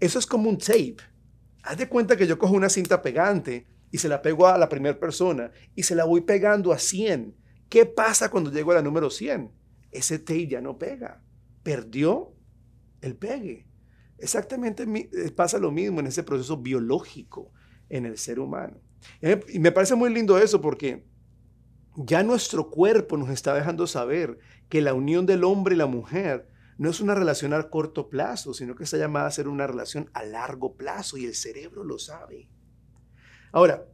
Eso 0.00 0.18
es 0.18 0.26
como 0.26 0.48
un 0.48 0.58
tape. 0.58 0.96
Haz 1.62 1.78
de 1.78 1.88
cuenta 1.88 2.16
que 2.16 2.26
yo 2.26 2.38
cojo 2.38 2.54
una 2.54 2.68
cinta 2.68 3.02
pegante 3.02 3.66
y 3.90 3.98
se 3.98 4.08
la 4.08 4.22
pego 4.22 4.46
a 4.46 4.58
la 4.58 4.68
primera 4.68 4.98
persona 4.98 5.50
y 5.74 5.82
se 5.82 5.94
la 5.94 6.04
voy 6.04 6.20
pegando 6.20 6.72
a 6.72 6.78
100. 6.78 7.34
¿Qué 7.68 7.86
pasa 7.86 8.30
cuando 8.30 8.50
llego 8.50 8.72
a 8.72 8.76
la 8.76 8.82
número 8.82 9.10
100? 9.10 9.50
Ese 9.90 10.18
tape 10.18 10.46
ya 10.46 10.60
no 10.60 10.78
pega. 10.78 11.22
Perdió 11.62 12.34
el 13.00 13.16
pegue. 13.16 13.66
Exactamente 14.18 14.84
eh, 14.84 15.30
pasa 15.30 15.58
lo 15.58 15.70
mismo 15.70 16.00
en 16.00 16.06
ese 16.06 16.22
proceso 16.22 16.56
biológico 16.56 17.52
en 17.88 18.06
el 18.06 18.18
ser 18.18 18.40
humano. 18.40 18.80
Y 19.48 19.58
me 19.58 19.72
parece 19.72 19.94
muy 19.94 20.12
lindo 20.12 20.38
eso 20.38 20.60
porque 20.60 21.06
ya 21.96 22.22
nuestro 22.22 22.70
cuerpo 22.70 23.16
nos 23.16 23.30
está 23.30 23.54
dejando 23.54 23.86
saber 23.86 24.38
que 24.68 24.80
la 24.80 24.94
unión 24.94 25.26
del 25.26 25.44
hombre 25.44 25.74
y 25.74 25.78
la 25.78 25.86
mujer 25.86 26.48
no 26.78 26.90
es 26.90 27.00
una 27.00 27.16
relación 27.16 27.52
a 27.52 27.68
corto 27.68 28.08
plazo, 28.08 28.54
sino 28.54 28.76
que 28.76 28.84
está 28.84 28.96
llamada 28.96 29.26
a 29.26 29.32
ser 29.32 29.48
una 29.48 29.66
relación 29.66 30.08
a 30.14 30.22
largo 30.22 30.76
plazo 30.76 31.18
y 31.18 31.24
el 31.24 31.34
cerebro 31.34 31.82
lo 31.82 31.98
sabe. 31.98 32.48
Ahora, 33.50 33.84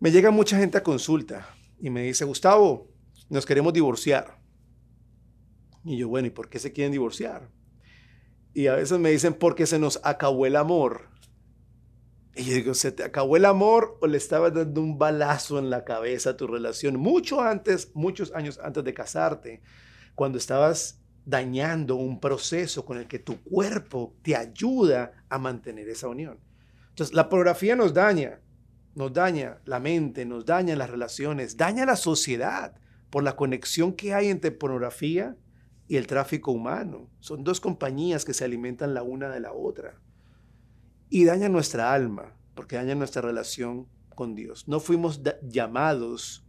me 0.00 0.10
llega 0.10 0.30
mucha 0.30 0.58
gente 0.58 0.78
a 0.78 0.82
consulta 0.82 1.46
y 1.78 1.90
me 1.90 2.02
dice, 2.02 2.24
Gustavo, 2.24 2.90
nos 3.28 3.44
queremos 3.44 3.74
divorciar. 3.74 4.40
Y 5.84 5.98
yo, 5.98 6.08
bueno, 6.08 6.28
¿y 6.28 6.30
por 6.30 6.48
qué 6.48 6.58
se 6.58 6.72
quieren 6.72 6.92
divorciar? 6.92 7.50
Y 8.54 8.68
a 8.68 8.76
veces 8.76 8.98
me 8.98 9.10
dicen, 9.10 9.34
porque 9.34 9.66
se 9.66 9.78
nos 9.78 10.00
acabó 10.04 10.46
el 10.46 10.56
amor. 10.56 11.10
Y 12.34 12.44
yo 12.44 12.54
digo, 12.54 12.72
¿se 12.74 12.92
te 12.92 13.04
acabó 13.04 13.36
el 13.36 13.44
amor 13.44 13.98
o 14.00 14.06
le 14.06 14.16
estabas 14.16 14.54
dando 14.54 14.80
un 14.80 14.96
balazo 14.96 15.58
en 15.58 15.68
la 15.68 15.84
cabeza 15.84 16.30
a 16.30 16.36
tu 16.38 16.46
relación 16.46 16.96
mucho 16.96 17.42
antes, 17.42 17.94
muchos 17.94 18.32
años 18.32 18.58
antes 18.62 18.82
de 18.82 18.94
casarte, 18.94 19.62
cuando 20.14 20.38
estabas 20.38 21.03
dañando 21.24 21.96
un 21.96 22.20
proceso 22.20 22.84
con 22.84 22.98
el 22.98 23.06
que 23.06 23.18
tu 23.18 23.42
cuerpo 23.42 24.14
te 24.22 24.36
ayuda 24.36 25.12
a 25.28 25.38
mantener 25.38 25.88
esa 25.88 26.08
unión? 26.08 26.38
Entonces, 26.90 27.14
la 27.14 27.28
pornografía 27.28 27.74
nos 27.76 27.92
daña, 27.92 28.40
nos 28.94 29.12
daña 29.12 29.58
la 29.64 29.80
mente, 29.80 30.24
nos 30.24 30.44
daña 30.44 30.76
las 30.76 30.90
relaciones, 30.90 31.56
daña 31.56 31.84
la 31.86 31.96
sociedad 31.96 32.74
por 33.10 33.22
la 33.24 33.36
conexión 33.36 33.92
que 33.92 34.14
hay 34.14 34.28
entre 34.28 34.52
pornografía 34.52 35.36
y 35.88 35.96
el 35.96 36.06
tráfico 36.06 36.52
humano. 36.52 37.10
Son 37.20 37.44
dos 37.44 37.60
compañías 37.60 38.24
que 38.24 38.34
se 38.34 38.44
alimentan 38.44 38.94
la 38.94 39.02
una 39.02 39.28
de 39.28 39.40
la 39.40 39.52
otra. 39.52 40.00
Y 41.10 41.24
daña 41.24 41.48
nuestra 41.48 41.92
alma, 41.92 42.36
porque 42.54 42.76
daña 42.76 42.94
nuestra 42.94 43.22
relación 43.22 43.88
con 44.14 44.34
Dios. 44.34 44.66
No 44.68 44.80
fuimos 44.80 45.20
llamados, 45.42 46.43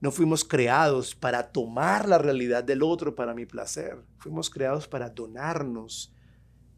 no 0.00 0.10
fuimos 0.10 0.44
creados 0.44 1.14
para 1.14 1.50
tomar 1.50 2.08
la 2.08 2.18
realidad 2.18 2.62
del 2.62 2.82
otro 2.82 3.14
para 3.14 3.34
mi 3.34 3.46
placer. 3.46 3.96
Fuimos 4.18 4.50
creados 4.50 4.86
para 4.86 5.08
donarnos 5.08 6.12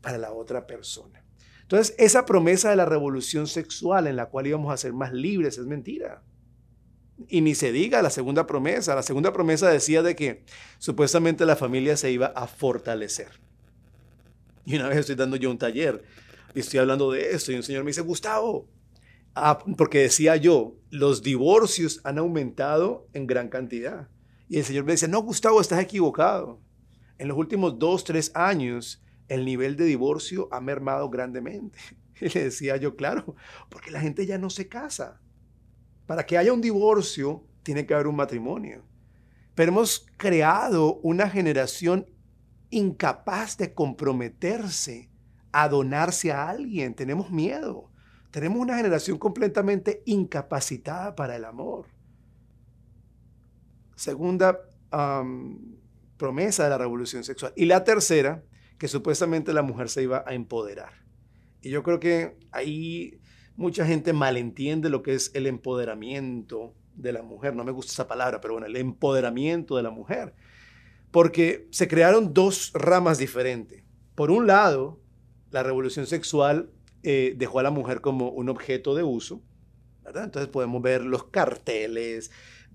para 0.01 0.19
la 0.19 0.33
otra 0.33 0.67
persona. 0.67 1.25
Entonces, 1.63 1.95
esa 1.99 2.25
promesa 2.25 2.71
de 2.71 2.77
la 2.77 2.87
revolución 2.87 3.47
sexual 3.47 4.07
en 4.07 4.17
la 4.17 4.27
cual 4.27 4.47
íbamos 4.47 4.73
a 4.73 4.77
ser 4.77 4.93
más 4.93 5.13
libres 5.13 5.59
es 5.59 5.67
mentira. 5.67 6.23
Y 7.29 7.41
ni 7.41 7.55
se 7.55 7.73
diga 7.73 8.01
la 8.01 8.11
segunda 8.11 8.47
promesa. 8.47 8.95
La 8.95 9.03
segunda 9.03 9.33
promesa 9.33 9.69
decía 9.69 10.03
de 10.03 10.15
que 10.15 10.45
supuestamente 10.79 11.45
la 11.45 11.57
familia 11.57 11.97
se 11.97 12.13
iba 12.13 12.27
a 12.27 12.47
fortalecer. 12.47 13.29
Y 14.65 14.77
una 14.77 14.89
vez 14.89 14.99
estoy 14.99 15.17
dando 15.17 15.37
yo 15.37 15.51
un 15.51 15.59
taller 15.59 16.05
y 16.55 16.61
estoy 16.61 16.79
hablando 16.79 17.11
de 17.11 17.33
esto 17.33 17.53
y 17.53 17.57
un 17.57 17.63
señor 17.63 17.85
me 17.85 17.91
dice, 17.91 18.01
Gustavo, 18.03 18.67
ah, 19.39 19.59
porque 19.77 20.01
decía 20.01 20.37
yo, 20.37 20.77
los 20.91 21.23
divorcios 21.23 22.01
han 22.05 22.19
aumentado 22.19 23.09
en 23.13 23.27
gran 23.27 23.49
cantidad. 23.49 24.09
Y 24.49 24.59
el 24.59 24.65
señor 24.65 24.85
me 24.85 24.93
dice, 24.93 25.09
no, 25.09 25.23
Gustavo, 25.23 25.61
estás 25.61 25.81
equivocado. 25.81 26.61
En 27.19 27.29
los 27.29 27.37
últimos 27.37 27.79
dos, 27.79 28.05
tres 28.05 28.31
años, 28.35 29.03
el 29.29 29.45
nivel 29.45 29.77
de 29.77 29.85
divorcio 29.85 30.49
ha 30.51 30.61
mermado 30.61 31.09
grandemente. 31.11 31.79
Y 32.21 32.29
le 32.31 32.45
decía 32.45 32.77
yo, 32.77 32.97
claro, 32.97 33.37
porque 33.69 33.93
la 33.93 34.01
gente 34.01 34.27
ya 34.27 34.39
no 34.39 34.51
se 34.51 34.67
casa. 34.67 35.21
Para 36.05 36.27
que 36.27 36.37
haya 36.37 36.53
un 36.53 36.61
divorcio, 36.61 37.47
tiene 37.63 37.87
que 37.87 37.95
haber 37.95 38.09
un 38.09 38.17
matrimonio. 38.17 38.83
Pero 39.55 39.71
hemos 39.71 40.05
creado 40.17 40.97
una 41.05 41.31
generación 41.31 42.07
incapaz 42.71 43.57
de 43.57 43.73
comprometerse 43.73 45.11
a 45.53 45.69
donarse 45.69 46.33
a 46.33 46.49
alguien. 46.49 46.95
Tenemos 46.95 47.31
miedo. 47.31 47.91
Tenemos 48.39 48.61
una 48.61 48.77
generación 48.77 49.19
completamente 49.19 50.05
incapacitada 50.07 51.17
para 51.17 51.35
el 51.35 51.45
amor. 51.45 51.87
Segunda 53.97 54.61
promesa 56.17 56.63
de 56.63 56.71
la 56.71 56.79
revolución 56.79 57.25
sexual. 57.25 57.53
Y 57.57 57.65
la 57.65 57.83
tercera, 57.83 58.45
que 58.79 58.87
supuestamente 58.87 59.53
la 59.53 59.63
mujer 59.63 59.89
se 59.89 60.05
iba 60.05 60.23
a 60.25 60.35
empoderar. 60.35 60.93
Y 61.63 61.71
yo 61.71 61.83
creo 61.83 61.99
que 61.99 62.39
ahí 62.53 63.21
mucha 63.57 63.85
gente 63.85 64.13
malentiende 64.13 64.89
lo 64.89 65.03
que 65.03 65.15
es 65.15 65.33
el 65.35 65.49
empoderamiento 65.49 66.77
de 66.95 67.13
la 67.13 67.23
mujer. 67.23 67.57
No 67.57 67.65
me 67.65 67.73
gusta 67.73 67.91
esa 67.91 68.07
palabra, 68.07 68.41
pero 68.41 68.55
bueno, 68.55 68.69
el 68.69 68.77
empoderamiento 68.77 69.75
de 69.75 69.83
la 69.83 69.91
mujer. 69.91 70.37
Porque 71.11 71.67
se 71.73 71.89
crearon 71.89 72.33
dos 72.35 72.71
ramas 72.73 73.19
diferentes. 73.19 73.83
Por 74.15 74.31
un 74.31 74.47
lado, 74.47 75.01
la 75.51 75.65
revolución 75.65 76.07
sexual 76.07 76.71
eh, 77.11 77.33
dejó 77.35 77.59
a 77.59 77.63
la 77.63 77.71
mujer 77.71 78.03
como 78.03 78.29
un 78.29 78.51
objeto 78.51 78.95
de 78.95 79.03
uso, 79.03 79.43
¿verdad? 80.05 80.25
Entonces 80.25 80.51
podemos 80.51 80.83
ver 80.83 81.07
los 81.07 81.25
carteles. 81.25 82.31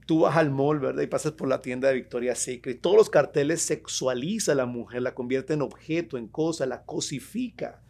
Tú 0.08 0.22
vas 0.22 0.38
al 0.38 0.50
mall, 0.50 0.80
¿verdad? 0.80 1.04
Y 1.04 1.06
pasas 1.06 1.34
por 1.34 1.48
la 1.48 1.62
tienda 1.62 1.90
de 1.90 1.94
Victoria's 1.94 2.40
Secret. 2.40 2.82
Todos 2.82 2.96
los 2.96 3.12
carteles 3.12 3.62
sexualiza 3.62 4.54
a 4.54 4.56
la 4.56 4.66
mujer, 4.66 5.04
la 5.04 5.14
convierte 5.14 5.54
en 5.54 5.62
objeto, 5.62 6.18
en 6.18 6.28
cosa, 6.28 6.66
la 6.66 6.84
cosifica. 6.84 7.84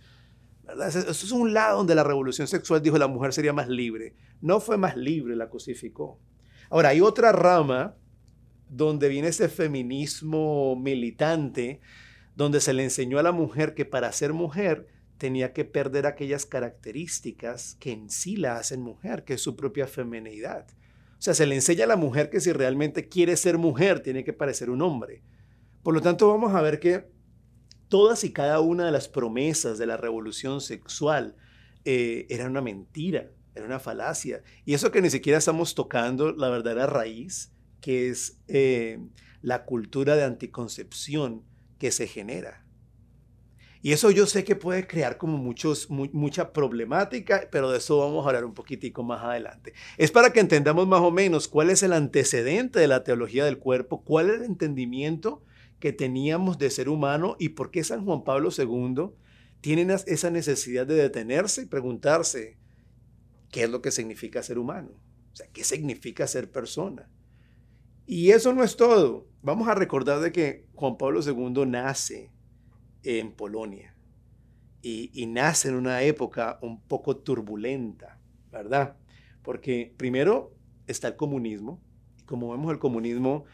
Eso 0.85 0.99
es 0.99 1.31
un 1.31 1.53
lado 1.53 1.77
donde 1.77 1.95
la 1.95 2.03
revolución 2.03 2.45
sexual 2.45 2.81
dijo 2.81 2.97
la 2.97 3.07
mujer 3.07 3.31
sería 3.31 3.53
más 3.53 3.69
libre. 3.69 4.13
No 4.41 4.59
fue 4.59 4.75
más 4.75 4.97
libre, 4.97 5.37
la 5.37 5.49
cosificó. 5.49 6.19
Ahora, 6.69 6.89
hay 6.89 6.99
otra 6.99 7.31
rama 7.31 7.95
donde 8.67 9.07
viene 9.07 9.29
ese 9.29 9.47
feminismo 9.47 10.75
militante, 10.75 11.79
donde 12.35 12.59
se 12.59 12.73
le 12.73 12.83
enseñó 12.83 13.17
a 13.17 13.23
la 13.23 13.31
mujer 13.31 13.75
que 13.75 13.85
para 13.85 14.11
ser 14.11 14.33
mujer 14.33 14.92
tenía 15.23 15.53
que 15.53 15.63
perder 15.63 16.05
aquellas 16.05 16.45
características 16.45 17.77
que 17.79 17.93
en 17.93 18.09
sí 18.09 18.35
la 18.35 18.57
hacen 18.57 18.81
mujer, 18.81 19.23
que 19.23 19.35
es 19.35 19.41
su 19.41 19.55
propia 19.55 19.87
feminidad. 19.87 20.67
O 21.13 21.21
sea, 21.21 21.33
se 21.33 21.45
le 21.45 21.55
enseña 21.55 21.85
a 21.85 21.87
la 21.87 21.95
mujer 21.95 22.29
que 22.29 22.41
si 22.41 22.51
realmente 22.51 23.07
quiere 23.07 23.37
ser 23.37 23.57
mujer, 23.57 24.01
tiene 24.01 24.25
que 24.25 24.33
parecer 24.33 24.69
un 24.69 24.81
hombre. 24.81 25.23
Por 25.81 25.93
lo 25.93 26.01
tanto, 26.01 26.27
vamos 26.27 26.53
a 26.53 26.61
ver 26.61 26.81
que 26.81 27.09
todas 27.87 28.25
y 28.25 28.33
cada 28.33 28.59
una 28.59 28.85
de 28.85 28.91
las 28.91 29.07
promesas 29.07 29.77
de 29.77 29.85
la 29.85 29.95
revolución 29.95 30.59
sexual 30.59 31.37
eh, 31.85 32.25
era 32.27 32.47
una 32.47 32.59
mentira, 32.59 33.31
era 33.55 33.65
una 33.65 33.79
falacia. 33.79 34.43
Y 34.65 34.73
eso 34.73 34.91
que 34.91 35.01
ni 35.01 35.09
siquiera 35.09 35.39
estamos 35.39 35.73
tocando 35.73 36.33
la 36.33 36.49
verdadera 36.49 36.85
raíz, 36.85 37.53
que 37.79 38.09
es 38.09 38.41
eh, 38.49 38.99
la 39.41 39.63
cultura 39.63 40.17
de 40.17 40.25
anticoncepción 40.25 41.45
que 41.79 41.91
se 41.91 42.07
genera. 42.07 42.62
Y 43.85 43.91
eso 43.91 44.11
yo 44.11 44.25
sé 44.27 44.45
que 44.45 44.55
puede 44.55 44.87
crear 44.87 45.17
como 45.17 45.37
muchos, 45.37 45.89
mucha 45.89 46.53
problemática, 46.53 47.49
pero 47.51 47.69
de 47.69 47.79
eso 47.79 47.97
vamos 47.97 48.25
a 48.25 48.29
hablar 48.29 48.45
un 48.45 48.53
poquitico 48.53 49.03
más 49.03 49.21
adelante. 49.21 49.73
Es 49.97 50.09
para 50.09 50.31
que 50.31 50.39
entendamos 50.39 50.87
más 50.87 51.01
o 51.01 51.11
menos 51.11 51.49
cuál 51.49 51.69
es 51.69 51.83
el 51.83 51.91
antecedente 51.91 52.79
de 52.79 52.87
la 52.87 53.03
teología 53.03 53.43
del 53.43 53.59
cuerpo, 53.59 54.01
cuál 54.05 54.29
es 54.29 54.37
el 54.37 54.45
entendimiento 54.45 55.43
que 55.81 55.91
teníamos 55.91 56.57
de 56.57 56.69
ser 56.69 56.87
humano 56.87 57.35
y 57.39 57.49
por 57.49 57.71
qué 57.71 57.83
San 57.83 58.05
Juan 58.05 58.23
Pablo 58.23 58.51
II 58.57 59.09
tiene 59.59 59.93
esa 60.07 60.29
necesidad 60.29 60.87
de 60.87 60.95
detenerse 60.95 61.63
y 61.63 61.65
preguntarse 61.65 62.57
qué 63.51 63.63
es 63.63 63.69
lo 63.69 63.81
que 63.81 63.91
significa 63.91 64.43
ser 64.43 64.59
humano, 64.59 64.91
o 65.33 65.35
sea, 65.35 65.47
qué 65.51 65.65
significa 65.65 66.25
ser 66.25 66.49
persona. 66.49 67.09
Y 68.05 68.31
eso 68.31 68.53
no 68.53 68.63
es 68.63 68.77
todo. 68.77 69.27
Vamos 69.41 69.67
a 69.67 69.75
recordar 69.75 70.21
de 70.21 70.31
que 70.31 70.67
Juan 70.73 70.97
Pablo 70.97 71.19
II 71.21 71.65
nace 71.65 72.31
en 73.03 73.31
Polonia 73.33 73.93
y, 74.83 75.25
nace 75.27 75.69
en 75.69 75.75
una 75.75 76.01
época 76.03 76.59
un 76.61 76.81
poco 76.81 77.15
turbulenta, 77.15 78.19
¿verdad? 78.51 78.97
Porque 79.41 79.93
primero 79.97 80.53
está 80.87 81.07
el 81.07 81.15
comunismo, 81.15 81.81
y 82.19 82.23
como 82.23 82.51
vemos 82.51 82.71
el 82.71 82.79
comunismo, 82.79 83.45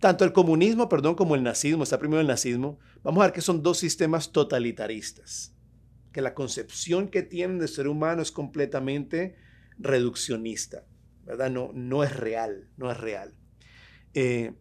tanto 0.00 0.24
el 0.24 0.32
comunismo, 0.32 0.88
perdón, 0.88 1.14
como 1.14 1.34
el 1.34 1.42
nazismo, 1.42 1.82
está 1.82 1.98
primero 1.98 2.22
el 2.22 2.26
nazismo, 2.26 2.78
vamos 3.02 3.22
a 3.22 3.26
ver 3.26 3.34
que 3.34 3.42
son 3.42 3.62
dos 3.62 3.78
sistemas 3.78 4.32
totalitaristas, 4.32 5.54
que 6.10 6.22
la 6.22 6.34
concepción 6.34 7.08
que 7.08 7.22
tienen 7.22 7.58
de 7.58 7.68
ser 7.68 7.86
humano 7.86 8.22
es 8.22 8.32
completamente 8.32 9.36
reduccionista, 9.78 10.86
¿verdad? 11.24 11.50
No, 11.50 11.70
no 11.74 12.02
es 12.02 12.16
real, 12.16 12.70
no 12.78 12.90
es 12.90 12.96
real. 12.96 13.34
Eh, 14.14 14.54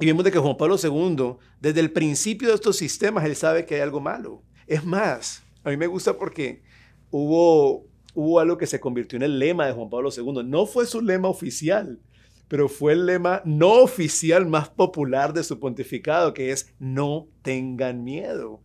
y 0.00 0.06
vemos 0.06 0.24
de 0.24 0.32
que 0.32 0.38
Juan 0.38 0.56
Pablo 0.56 0.76
II, 0.82 1.36
desde 1.60 1.80
el 1.80 1.92
principio 1.92 2.48
de 2.48 2.54
estos 2.54 2.76
sistemas, 2.76 3.24
él 3.24 3.36
sabe 3.36 3.66
que 3.66 3.76
hay 3.76 3.80
algo 3.82 4.00
malo. 4.00 4.42
Es 4.66 4.84
más, 4.84 5.44
a 5.64 5.70
mí 5.70 5.76
me 5.76 5.86
gusta 5.86 6.16
porque 6.16 6.62
hubo, 7.10 7.86
hubo 8.14 8.40
algo 8.40 8.56
que 8.56 8.66
se 8.66 8.80
convirtió 8.80 9.16
en 9.16 9.22
el 9.22 9.38
lema 9.38 9.66
de 9.66 9.72
Juan 9.72 9.90
Pablo 9.90 10.10
II. 10.16 10.42
No 10.44 10.66
fue 10.66 10.86
su 10.86 11.02
lema 11.02 11.28
oficial, 11.28 12.00
pero 12.48 12.68
fue 12.68 12.94
el 12.94 13.06
lema 13.06 13.42
no 13.44 13.82
oficial 13.82 14.46
más 14.46 14.70
popular 14.70 15.32
de 15.34 15.44
su 15.44 15.60
pontificado, 15.60 16.32
que 16.32 16.52
es 16.52 16.74
no 16.78 17.28
tengan 17.42 18.02
miedo. 18.02 18.62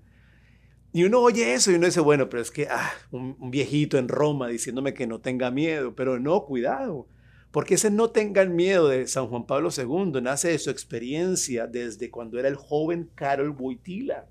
Y 0.93 1.03
uno 1.03 1.19
oye 1.19 1.53
eso 1.53 1.71
y 1.71 1.75
uno 1.75 1.85
dice, 1.85 1.99
bueno, 1.99 2.29
pero 2.29 2.41
es 2.41 2.49
que 2.49 2.67
ah, 2.71 2.91
un, 3.11 3.35
un, 3.39 3.51
viejito 3.51 3.97
en 3.97 4.07
Roma 4.07 4.47
diciéndome 4.47 4.93
que 4.93 5.05
no 5.05 5.19
tenga 5.19 5.51
miedo, 5.51 5.93
pero 5.93 6.19
no, 6.19 6.45
cuidado, 6.45 7.07
porque 7.51 7.75
ese 7.75 7.89
no 7.89 8.09
tengan 8.09 8.55
miedo 8.55 8.89
de 8.89 9.07
San 9.07 9.27
Juan 9.27 9.45
Pablo 9.45 9.69
II 9.75 10.21
nace 10.21 10.49
de 10.49 10.59
su 10.59 10.69
experiencia 10.69 11.67
desde 11.67 12.11
cuando 12.11 12.39
era 12.39 12.47
el 12.47 12.55
joven 12.55 13.09
Karol 13.15 13.55
Wojtyla, 13.57 14.27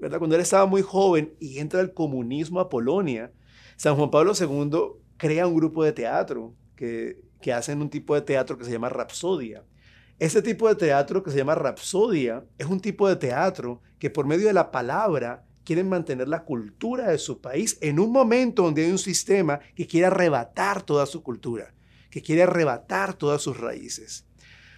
¿verdad? 0.00 0.18
Cuando 0.18 0.36
él 0.36 0.42
estaba 0.42 0.66
muy 0.66 0.82
joven 0.82 1.34
y 1.40 1.58
entra 1.58 1.80
el 1.80 1.94
comunismo 1.94 2.60
a 2.60 2.68
Polonia, 2.68 3.32
San 3.76 3.96
Juan 3.96 4.10
Pablo 4.10 4.32
II 4.38 5.00
crea 5.16 5.46
un 5.46 5.54
grupo 5.54 5.84
de 5.84 5.92
teatro 5.92 6.54
que, 6.76 7.20
que 7.40 7.52
hacen 7.52 7.80
un 7.80 7.90
tipo 7.90 8.14
de 8.14 8.22
teatro 8.22 8.58
que 8.58 8.64
se 8.64 8.72
llama 8.72 8.88
Rapsodia. 8.88 9.64
Ese 10.18 10.42
tipo 10.42 10.68
de 10.68 10.76
teatro 10.76 11.22
que 11.22 11.30
se 11.30 11.38
llama 11.38 11.54
Rapsodia 11.54 12.44
es 12.58 12.66
un 12.66 12.80
tipo 12.80 13.08
de 13.08 13.16
teatro 13.16 13.80
que 13.98 14.10
por 14.10 14.26
medio 14.26 14.46
de 14.46 14.52
la 14.52 14.70
palabra 14.70 15.44
quieren 15.64 15.88
mantener 15.88 16.28
la 16.28 16.44
cultura 16.44 17.08
de 17.08 17.18
su 17.18 17.40
país 17.40 17.78
en 17.80 17.98
un 17.98 18.12
momento 18.12 18.62
donde 18.62 18.84
hay 18.84 18.92
un 18.92 18.98
sistema 18.98 19.60
que 19.74 19.86
quiere 19.86 20.06
arrebatar 20.06 20.82
toda 20.82 21.06
su 21.06 21.22
cultura, 21.22 21.74
que 22.14 22.22
quiere 22.22 22.44
arrebatar 22.44 23.14
todas 23.14 23.42
sus 23.42 23.58
raíces. 23.58 24.24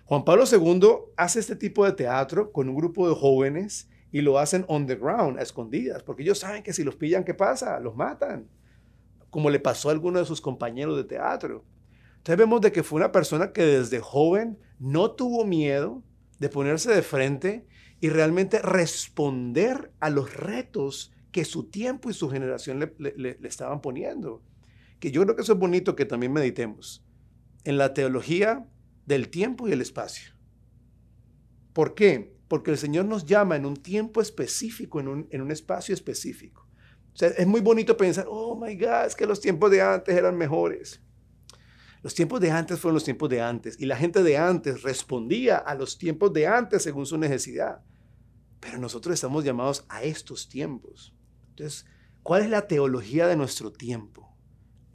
Juan 0.06 0.24
Pablo 0.24 0.44
II 0.50 1.12
hace 1.18 1.38
este 1.38 1.54
tipo 1.54 1.84
de 1.84 1.92
teatro 1.92 2.50
con 2.50 2.66
un 2.66 2.74
grupo 2.74 3.06
de 3.10 3.14
jóvenes 3.14 3.90
y 4.10 4.22
lo 4.22 4.38
hacen 4.38 4.64
on 4.68 4.86
the 4.86 4.94
ground, 4.94 5.38
a 5.38 5.42
escondidas, 5.42 6.02
porque 6.02 6.22
ellos 6.22 6.38
saben 6.38 6.62
que 6.62 6.72
si 6.72 6.82
los 6.82 6.96
pillan, 6.96 7.24
¿qué 7.24 7.34
pasa? 7.34 7.78
Los 7.78 7.94
matan, 7.94 8.48
como 9.28 9.50
le 9.50 9.60
pasó 9.60 9.90
a 9.90 9.92
alguno 9.92 10.18
de 10.18 10.24
sus 10.24 10.40
compañeros 10.40 10.96
de 10.96 11.04
teatro. 11.04 11.62
Entonces 12.16 12.38
vemos 12.38 12.62
de 12.62 12.72
que 12.72 12.82
fue 12.82 12.96
una 12.96 13.12
persona 13.12 13.52
que 13.52 13.66
desde 13.66 14.00
joven 14.00 14.58
no 14.78 15.10
tuvo 15.10 15.44
miedo 15.44 16.02
de 16.38 16.48
ponerse 16.48 16.90
de 16.90 17.02
frente 17.02 17.66
y 18.00 18.08
realmente 18.08 18.60
responder 18.60 19.92
a 20.00 20.08
los 20.08 20.34
retos 20.34 21.12
que 21.32 21.44
su 21.44 21.64
tiempo 21.64 22.08
y 22.08 22.14
su 22.14 22.30
generación 22.30 22.80
le, 22.80 22.94
le, 22.96 23.36
le, 23.38 23.46
estaban 23.46 23.82
poniendo. 23.82 24.42
Que 25.00 25.10
yo 25.10 25.22
creo 25.22 25.36
que 25.36 25.42
eso 25.42 25.52
es 25.52 25.58
bonito 25.58 25.94
que 25.94 26.06
también 26.06 26.32
meditemos 26.32 27.05
en 27.66 27.78
la 27.78 27.92
teología 27.92 28.64
del 29.06 29.28
tiempo 29.28 29.68
y 29.68 29.72
el 29.72 29.80
espacio. 29.80 30.34
¿Por 31.72 31.94
qué? 31.94 32.34
Porque 32.48 32.70
el 32.70 32.78
Señor 32.78 33.06
nos 33.06 33.26
llama 33.26 33.56
en 33.56 33.66
un 33.66 33.76
tiempo 33.76 34.22
específico, 34.22 35.00
en 35.00 35.08
un, 35.08 35.28
en 35.30 35.42
un 35.42 35.50
espacio 35.50 35.92
específico. 35.92 36.66
O 37.12 37.16
sea, 37.16 37.28
es 37.28 37.46
muy 37.46 37.60
bonito 37.60 37.96
pensar, 37.96 38.26
oh 38.28 38.56
my 38.56 38.76
God, 38.76 39.06
es 39.06 39.16
que 39.16 39.26
los 39.26 39.40
tiempos 39.40 39.70
de 39.72 39.82
antes 39.82 40.14
eran 40.14 40.38
mejores. 40.38 41.02
Los 42.02 42.14
tiempos 42.14 42.40
de 42.40 42.52
antes 42.52 42.78
fueron 42.78 42.94
los 42.94 43.04
tiempos 43.04 43.28
de 43.28 43.40
antes 43.40 43.80
y 43.80 43.86
la 43.86 43.96
gente 43.96 44.22
de 44.22 44.36
antes 44.36 44.82
respondía 44.82 45.56
a 45.56 45.74
los 45.74 45.98
tiempos 45.98 46.32
de 46.32 46.46
antes 46.46 46.84
según 46.84 47.04
su 47.04 47.18
necesidad. 47.18 47.80
Pero 48.60 48.78
nosotros 48.78 49.14
estamos 49.14 49.44
llamados 49.44 49.84
a 49.88 50.04
estos 50.04 50.48
tiempos. 50.48 51.16
Entonces, 51.48 51.84
¿cuál 52.22 52.42
es 52.42 52.50
la 52.50 52.68
teología 52.68 53.26
de 53.26 53.36
nuestro 53.36 53.72
tiempo? 53.72 54.36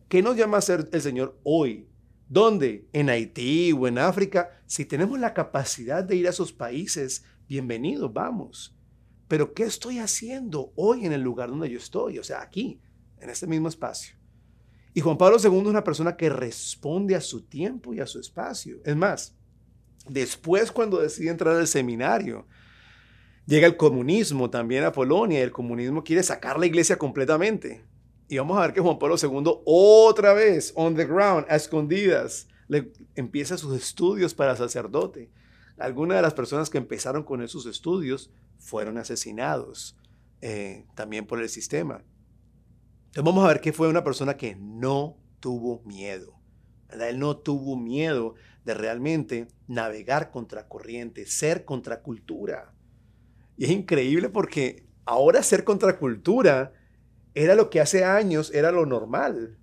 ¿Qué 0.08 0.22
nos 0.22 0.38
llama 0.38 0.58
a 0.58 0.62
ser 0.62 0.88
el 0.94 1.02
Señor 1.02 1.38
hoy? 1.44 1.91
¿Dónde? 2.32 2.88
¿En 2.94 3.10
Haití 3.10 3.74
o 3.74 3.90
en 3.90 3.98
África? 3.98 4.52
Si 4.66 4.86
tenemos 4.86 5.20
la 5.20 5.34
capacidad 5.34 6.02
de 6.02 6.16
ir 6.16 6.28
a 6.28 6.30
esos 6.30 6.54
países, 6.54 7.26
bienvenidos, 7.50 8.14
vamos. 8.14 8.74
Pero 9.28 9.54
¿qué 9.54 9.64
estoy 9.64 10.00
haciendo 10.00 10.72
hoy 10.78 11.06
en 11.06 11.12
el 11.12 11.20
lugar 11.20 11.50
donde 11.50 11.70
yo 11.70 11.78
estoy? 11.78 12.20
O 12.20 12.24
sea, 12.24 12.42
aquí, 12.42 12.80
en 13.20 13.30
este 13.30 13.48
mismo 13.48 13.68
espacio. 13.68 14.16
Y 14.94 15.02
Juan 15.02 15.18
Pablo 15.18 15.40
II 15.44 15.60
es 15.60 15.68
una 15.68 15.84
persona 15.84 16.16
que 16.16 16.30
responde 16.30 17.18
a 17.18 17.20
su 17.20 17.42
tiempo 17.42 17.94
y 17.94 18.00
a 18.00 18.08
su 18.08 18.18
espacio. 18.18 18.78
Es 18.86 18.96
más, 18.96 19.36
después 20.08 20.72
cuando 20.72 21.02
decide 21.02 21.32
entrar 21.32 21.58
al 21.58 21.68
seminario, 21.68 22.48
llega 23.46 23.68
el 23.68 23.76
comunismo 23.76 24.50
también 24.50 24.86
a 24.86 24.94
Polonia 24.94 25.40
y 25.40 25.44
el 25.44 25.52
comunismo 25.52 26.02
quiere 26.02 26.24
sacar 26.24 26.58
la 26.58 26.66
iglesia 26.66 26.98
completamente. 26.98 27.84
Y 28.32 28.38
vamos 28.38 28.58
a 28.58 28.62
ver 28.62 28.72
que 28.72 28.80
Juan 28.80 28.98
Pablo 28.98 29.18
II 29.22 29.60
otra 29.66 30.32
vez, 30.32 30.72
on 30.78 30.96
the 30.96 31.04
ground, 31.04 31.46
a 31.50 31.58
escondidas, 31.58 32.48
le 32.70 32.94
empieza 33.14 33.58
sus 33.58 33.76
estudios 33.76 34.34
para 34.34 34.56
sacerdote. 34.56 35.30
Algunas 35.78 36.16
de 36.16 36.22
las 36.22 36.34
personas 36.34 36.70
que 36.70 36.78
empezaron 36.78 37.24
con 37.24 37.42
esos 37.42 37.66
estudios 37.66 38.32
fueron 38.58 38.98
asesinados 38.98 39.98
eh, 40.40 40.86
también 40.96 41.28
por 41.28 41.42
el 41.42 41.50
sistema. 41.50 42.06
Entonces 43.08 43.24
vamos 43.26 43.44
a 43.44 43.50
ver 43.50 43.60
que 43.60 43.74
fue 43.74 43.90
una 43.90 44.06
persona 44.06 44.38
que 44.38 44.56
no 44.56 45.18
tuvo 45.42 45.82
miedo. 45.84 46.40
Él 46.90 47.20
no 47.20 47.36
tuvo 47.36 47.76
miedo 47.76 48.36
de 48.64 48.74
realmente 48.76 49.50
navegar 49.68 50.32
contra 50.32 50.70
corriente, 50.70 51.26
ser 51.26 51.66
contracultura. 51.66 52.74
Y 53.58 53.66
es 53.66 53.72
increíble 53.72 54.30
porque 54.30 54.88
ahora 55.04 55.44
ser 55.44 55.66
contracultura 55.66 56.72
era 57.34 57.56
lo 57.56 57.70
que 57.70 57.82
hace 57.82 58.04
años 58.04 58.52
era 58.54 58.72
lo 58.72 58.86
normal, 58.86 59.58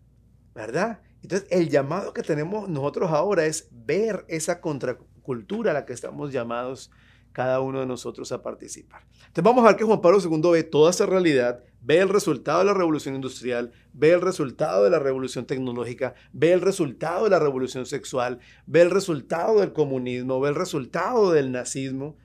¿verdad? 0.54 1.00
Entonces 1.22 1.48
el 1.50 1.68
llamado 1.68 2.12
que 2.12 2.22
tenemos 2.22 2.68
nosotros 2.68 3.11
ahora 3.11 3.46
es 3.46 3.68
ver 3.70 4.24
esa 4.28 4.61
contracultura 4.61 5.72
a 5.72 5.74
la 5.74 5.85
que 5.85 5.92
estamos 5.92 6.33
llamados 6.33 6.90
cada 7.33 7.61
uno 7.61 7.81
de 7.81 7.87
nosotros 7.87 8.33
a 8.33 8.42
participar. 8.42 9.07
Entonces 9.12 9.44
vamos 9.44 9.64
a 9.64 9.68
ver 9.68 9.76
que 9.76 9.85
Juan 9.85 10.00
Pablo 10.00 10.18
II 10.20 10.50
ve 10.50 10.64
toda 10.64 10.90
esa 10.90 11.07
realidad, 11.07 11.62
ve 11.81 11.98
el 11.98 12.09
resultado 12.09 12.61
de 12.61 12.64
la 12.64 12.74
revolución 12.74 13.14
industrial, 13.14 13.72
ve 13.92 14.12
el 14.12 14.20
resultado 14.20 14.85
de 14.85 14.90
la 14.90 14.98
revolución 14.98 15.46
tecnológica, 15.46 16.14
ve 16.33 16.52
el 16.52 16.61
resultado 16.61 17.24
de 17.24 17.31
la 17.31 17.38
revolución 17.38 17.87
sexual, 17.87 18.40
ve 18.66 18.81
el 18.83 18.90
resultado 18.90 19.61
del 19.61 19.72
comunismo, 19.72 20.40
ve 20.40 20.48
el 20.48 20.54
resultado 20.54 21.31
del 21.31 21.52
nazismo 21.52 22.16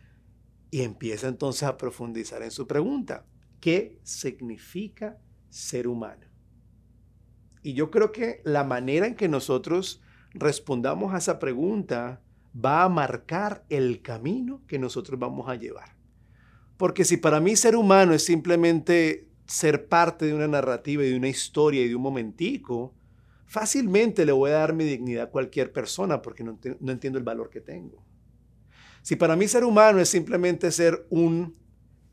y 0.72 0.82
empieza 0.82 1.28
entonces 1.28 1.64
a 1.64 1.78
profundizar 1.78 2.42
en 2.42 2.52
su 2.52 2.66
pregunta. 2.66 3.26
¿Qué 3.60 4.00
significa 4.04 5.20
ser 5.54 5.88
humano? 5.88 6.26
Y 7.62 7.74
yo 7.74 7.92
creo 7.92 8.12
que 8.12 8.42
la 8.44 8.64
manera 8.64 9.08
en 9.08 9.16
que 9.16 9.30
nosotros 9.30 10.02
respondamos 10.34 11.14
a 11.14 11.18
esa 11.18 11.40
pregunta 11.40 12.22
va 12.54 12.84
a 12.84 12.90
marcar 12.90 13.64
el 13.70 14.02
camino 14.02 14.62
que 14.68 14.80
nosotros 14.80 15.20
vamos 15.20 15.48
a 15.48 15.56
llevar. 15.56 15.96
Porque 16.78 17.06
si 17.06 17.18
para 17.18 17.40
mí 17.40 17.56
ser 17.56 17.76
humano 17.76 18.14
es 18.14 18.26
simplemente 18.26 19.30
ser 19.46 19.88
parte 19.88 20.26
de 20.26 20.34
una 20.34 20.48
narrativa 20.48 21.04
y 21.04 21.12
de 21.12 21.18
una 21.18 21.30
historia 21.30 21.84
y 21.84 21.90
de 21.90 21.96
un 21.96 22.02
momentico, 22.02 22.94
fácilmente 23.46 24.26
le 24.26 24.32
voy 24.32 24.52
a 24.52 24.56
dar 24.56 24.74
mi 24.74 24.84
dignidad 24.84 25.26
a 25.26 25.30
cualquier 25.30 25.72
persona 25.72 26.22
porque 26.22 26.44
no, 26.44 26.60
no 26.80 26.92
entiendo 26.92 27.20
el 27.20 27.26
valor 27.26 27.50
que 27.50 27.62
tengo. 27.62 28.04
Si 29.02 29.16
para 29.16 29.36
mí 29.36 29.48
ser 29.48 29.64
humano 29.64 30.00
es 30.00 30.10
simplemente 30.10 30.72
ser 30.72 31.06
un 31.10 31.56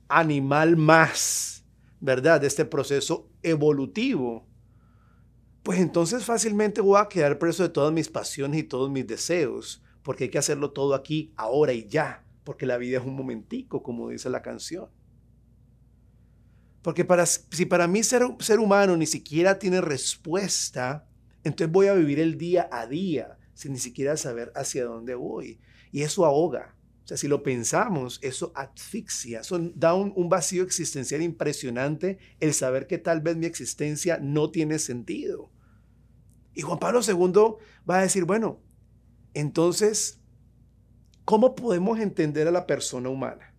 animal 0.08 0.76
más, 0.76 1.59
¿verdad? 2.00 2.40
De 2.40 2.46
este 2.46 2.64
proceso 2.64 3.28
evolutivo, 3.42 4.46
pues 5.62 5.78
entonces 5.78 6.24
fácilmente 6.24 6.80
voy 6.80 6.98
a 6.98 7.08
quedar 7.08 7.38
preso 7.38 7.62
de 7.62 7.68
todas 7.68 7.92
mis 7.92 8.08
pasiones 8.08 8.60
y 8.60 8.64
todos 8.64 8.90
mis 8.90 9.06
deseos 9.06 9.82
porque 10.02 10.24
hay 10.24 10.30
que 10.30 10.38
hacerlo 10.38 10.72
todo 10.72 10.94
aquí, 10.94 11.32
ahora 11.36 11.72
y 11.72 11.86
ya, 11.86 12.24
porque 12.44 12.66
la 12.66 12.78
vida 12.78 12.98
es 12.98 13.04
un 13.04 13.14
momentico, 13.14 13.82
como 13.82 14.08
dice 14.08 14.30
la 14.30 14.42
canción. 14.42 14.88
Porque 16.82 17.04
para, 17.04 17.26
si 17.26 17.66
para 17.66 17.86
mí 17.86 18.02
ser, 18.02 18.22
ser 18.38 18.58
humano 18.58 18.96
ni 18.96 19.06
siquiera 19.06 19.58
tiene 19.58 19.80
respuesta, 19.80 21.06
entonces 21.44 21.70
voy 21.70 21.88
a 21.88 21.94
vivir 21.94 22.18
el 22.20 22.38
día 22.38 22.68
a 22.72 22.86
día 22.86 23.38
sin 23.52 23.72
ni 23.72 23.78
siquiera 23.78 24.16
saber 24.16 24.50
hacia 24.54 24.84
dónde 24.84 25.14
voy. 25.14 25.60
Y 25.92 26.02
eso 26.02 26.24
ahoga. 26.24 26.74
Sea, 27.10 27.16
si 27.16 27.26
lo 27.26 27.42
pensamos, 27.42 28.20
eso 28.22 28.52
asfixia, 28.54 29.40
eso 29.40 29.58
da 29.74 29.94
un 29.94 30.28
vacío 30.28 30.62
existencial 30.62 31.22
impresionante 31.22 32.18
el 32.38 32.54
saber 32.54 32.86
que 32.86 32.98
tal 32.98 33.20
vez 33.20 33.36
mi 33.36 33.46
existencia 33.46 34.20
no 34.22 34.52
tiene 34.52 34.78
sentido. 34.78 35.50
Y 36.54 36.60
Juan 36.60 36.78
Pablo 36.78 37.00
II 37.00 37.56
va 37.88 37.98
a 37.98 38.02
decir, 38.02 38.26
bueno, 38.26 38.62
entonces, 39.34 40.20
¿cómo 41.24 41.56
podemos 41.56 41.98
entender 41.98 42.46
a 42.46 42.52
la 42.52 42.68
persona 42.68 43.08
humana? 43.08 43.50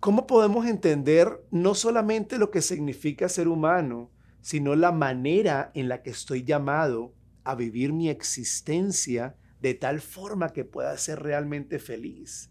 ¿cómo 0.00 0.26
podemos 0.26 0.66
entender 0.66 1.46
no 1.50 1.74
solamente 1.74 2.36
lo 2.36 2.50
que 2.50 2.60
significa 2.60 3.26
ser 3.30 3.48
humano, 3.48 4.10
sino 4.42 4.74
la 4.74 4.92
manera 4.92 5.70
en 5.74 5.88
la 5.88 6.02
que 6.02 6.10
estoy 6.10 6.44
llamado 6.44 7.14
a 7.42 7.54
vivir 7.54 7.94
mi 7.94 8.10
existencia 8.10 9.34
de 9.64 9.72
tal 9.72 10.02
forma 10.02 10.52
que 10.52 10.66
pueda 10.66 10.94
ser 10.98 11.20
realmente 11.20 11.78
feliz? 11.78 12.50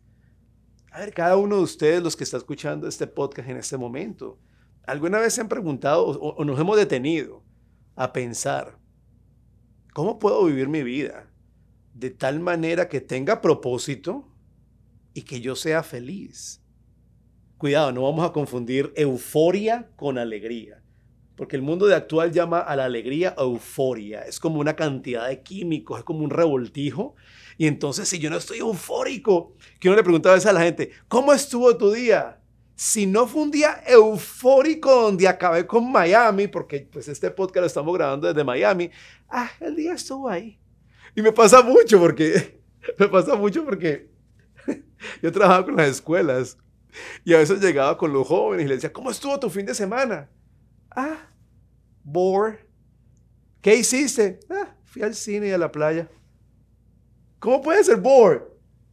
A 0.91 0.99
ver, 0.99 1.13
cada 1.13 1.37
uno 1.37 1.57
de 1.57 1.61
ustedes, 1.61 2.01
los 2.01 2.15
que 2.15 2.23
está 2.23 2.37
escuchando 2.37 2.87
este 2.87 3.05
podcast 3.05 3.49
en 3.49 3.57
este 3.57 3.77
momento, 3.77 4.39
¿alguna 4.87 5.19
vez 5.19 5.35
se 5.35 5.41
han 5.41 5.47
preguntado 5.47 6.07
o, 6.07 6.33
o 6.33 6.43
nos 6.43 6.59
hemos 6.59 6.75
detenido 6.75 7.43
a 7.95 8.11
pensar, 8.11 8.79
¿cómo 9.93 10.17
puedo 10.17 10.43
vivir 10.45 10.67
mi 10.69 10.81
vida 10.81 11.31
de 11.93 12.09
tal 12.09 12.39
manera 12.39 12.89
que 12.89 12.99
tenga 12.99 13.41
propósito 13.41 14.27
y 15.13 15.21
que 15.21 15.39
yo 15.39 15.55
sea 15.55 15.83
feliz? 15.83 16.63
Cuidado, 17.59 17.91
no 17.91 18.01
vamos 18.01 18.27
a 18.27 18.33
confundir 18.33 18.91
euforia 18.95 19.91
con 19.97 20.17
alegría. 20.17 20.82
Porque 21.35 21.55
el 21.55 21.61
mundo 21.61 21.87
de 21.87 21.95
actual 21.95 22.31
llama 22.31 22.59
a 22.59 22.75
la 22.75 22.85
alegría 22.85 23.33
euforia. 23.37 24.21
Es 24.21 24.39
como 24.39 24.59
una 24.59 24.75
cantidad 24.75 25.27
de 25.27 25.41
químicos, 25.41 25.99
es 25.99 26.05
como 26.05 26.23
un 26.23 26.29
revoltijo. 26.29 27.15
Y 27.57 27.67
entonces, 27.67 28.07
si 28.07 28.19
yo 28.19 28.29
no 28.29 28.37
estoy 28.37 28.59
eufórico, 28.59 29.55
que 29.79 29.89
uno 29.89 29.97
le 29.97 30.03
preguntaba 30.03 30.33
a 30.33 30.37
veces 30.37 30.49
a 30.49 30.53
la 30.53 30.61
gente, 30.61 30.91
¿cómo 31.07 31.33
estuvo 31.33 31.75
tu 31.75 31.91
día? 31.91 32.39
Si 32.75 33.05
no 33.05 33.27
fue 33.27 33.43
un 33.43 33.51
día 33.51 33.83
eufórico 33.87 35.03
donde 35.03 35.27
acabé 35.27 35.65
con 35.65 35.91
Miami, 35.91 36.47
porque 36.47 36.87
pues 36.91 37.07
este 37.07 37.29
podcast 37.31 37.61
lo 37.61 37.67
estamos 37.67 37.93
grabando 37.95 38.27
desde 38.27 38.43
Miami, 38.43 38.89
ah, 39.29 39.49
el 39.59 39.75
día 39.75 39.93
estuvo 39.93 40.29
ahí. 40.29 40.59
Y 41.15 41.21
me 41.21 41.31
pasa 41.31 41.61
mucho 41.61 41.99
porque, 41.99 42.61
me 42.99 43.07
pasa 43.07 43.35
mucho 43.35 43.63
porque 43.63 44.09
yo 45.21 45.31
trabajaba 45.31 45.65
con 45.65 45.75
las 45.77 45.89
escuelas 45.89 46.57
y 47.23 47.33
a 47.33 47.37
veces 47.37 47.59
llegaba 47.59 47.97
con 47.97 48.13
los 48.13 48.27
jóvenes 48.27 48.65
y 48.65 48.69
les 48.69 48.77
decía, 48.77 48.93
¿cómo 48.93 49.11
estuvo 49.11 49.39
tu 49.39 49.49
fin 49.49 49.65
de 49.65 49.75
semana? 49.75 50.29
Ah, 50.95 51.29
bore. 52.03 52.67
¿Qué 53.61 53.75
hiciste? 53.75 54.39
Ah, 54.49 54.75
fui 54.83 55.01
al 55.01 55.15
cine 55.15 55.47
y 55.47 55.51
a 55.51 55.57
la 55.57 55.71
playa. 55.71 56.09
¿Cómo 57.39 57.61
puede 57.61 57.83
ser 57.83 57.97
bore? 57.97 58.43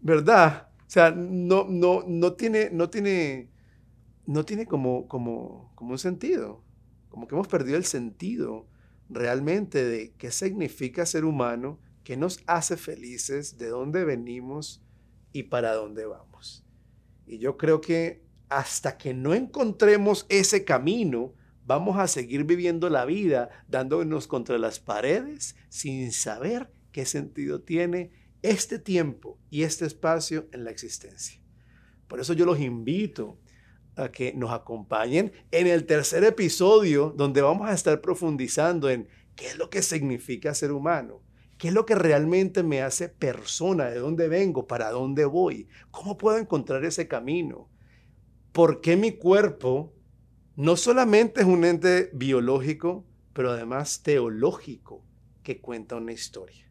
¿Verdad? 0.00 0.68
O 0.86 0.90
sea, 0.90 1.10
no, 1.10 1.66
no, 1.68 2.04
no 2.06 2.32
tiene, 2.32 2.70
no 2.70 2.90
tiene, 2.90 3.50
no 4.26 4.44
tiene 4.44 4.66
como, 4.66 5.06
como, 5.06 5.72
como 5.74 5.92
un 5.92 5.98
sentido. 5.98 6.64
Como 7.08 7.26
que 7.26 7.34
hemos 7.34 7.48
perdido 7.48 7.76
el 7.76 7.84
sentido 7.84 8.66
realmente 9.08 9.84
de 9.84 10.12
qué 10.12 10.30
significa 10.30 11.04
ser 11.04 11.24
humano, 11.24 11.80
qué 12.04 12.16
nos 12.16 12.40
hace 12.46 12.76
felices, 12.76 13.58
de 13.58 13.68
dónde 13.68 14.04
venimos 14.04 14.82
y 15.32 15.44
para 15.44 15.74
dónde 15.74 16.06
vamos. 16.06 16.64
Y 17.26 17.38
yo 17.38 17.56
creo 17.56 17.80
que 17.80 18.24
hasta 18.48 18.98
que 18.98 19.14
no 19.14 19.34
encontremos 19.34 20.26
ese 20.28 20.64
camino, 20.64 21.34
vamos 21.64 21.98
a 21.98 22.08
seguir 22.08 22.44
viviendo 22.44 22.88
la 22.88 23.04
vida 23.04 23.48
dándonos 23.68 24.26
contra 24.26 24.58
las 24.58 24.80
paredes 24.80 25.56
sin 25.68 26.12
saber 26.12 26.72
qué 26.92 27.04
sentido 27.06 27.62
tiene 27.62 28.10
este 28.42 28.78
tiempo 28.78 29.38
y 29.50 29.62
este 29.62 29.86
espacio 29.86 30.48
en 30.52 30.64
la 30.64 30.70
existencia. 30.70 31.40
Por 32.08 32.20
eso 32.20 32.32
yo 32.32 32.44
los 32.44 32.58
invito 32.58 33.38
a 33.96 34.10
que 34.10 34.32
nos 34.34 34.50
acompañen 34.50 35.32
en 35.50 35.66
el 35.66 35.86
tercer 35.86 36.24
episodio 36.24 37.12
donde 37.16 37.42
vamos 37.42 37.68
a 37.68 37.74
estar 37.74 38.00
profundizando 38.00 38.88
en 38.88 39.08
qué 39.36 39.48
es 39.48 39.58
lo 39.58 39.70
que 39.70 39.82
significa 39.82 40.54
ser 40.54 40.72
humano, 40.72 41.22
qué 41.58 41.68
es 41.68 41.74
lo 41.74 41.86
que 41.86 41.94
realmente 41.94 42.62
me 42.62 42.82
hace 42.82 43.08
persona, 43.08 43.90
de 43.90 43.98
dónde 43.98 44.28
vengo, 44.28 44.66
para 44.66 44.90
dónde 44.90 45.24
voy, 45.24 45.68
cómo 45.90 46.16
puedo 46.16 46.38
encontrar 46.38 46.84
ese 46.84 47.06
camino, 47.06 47.68
por 48.52 48.80
qué 48.80 48.96
mi 48.96 49.12
cuerpo 49.12 49.94
no 50.60 50.76
solamente 50.76 51.40
es 51.40 51.46
un 51.46 51.64
ente 51.64 52.10
biológico, 52.12 53.06
pero 53.32 53.50
además 53.50 54.02
teológico 54.02 55.02
que 55.42 55.58
cuenta 55.58 55.96
una 55.96 56.12
historia. 56.12 56.70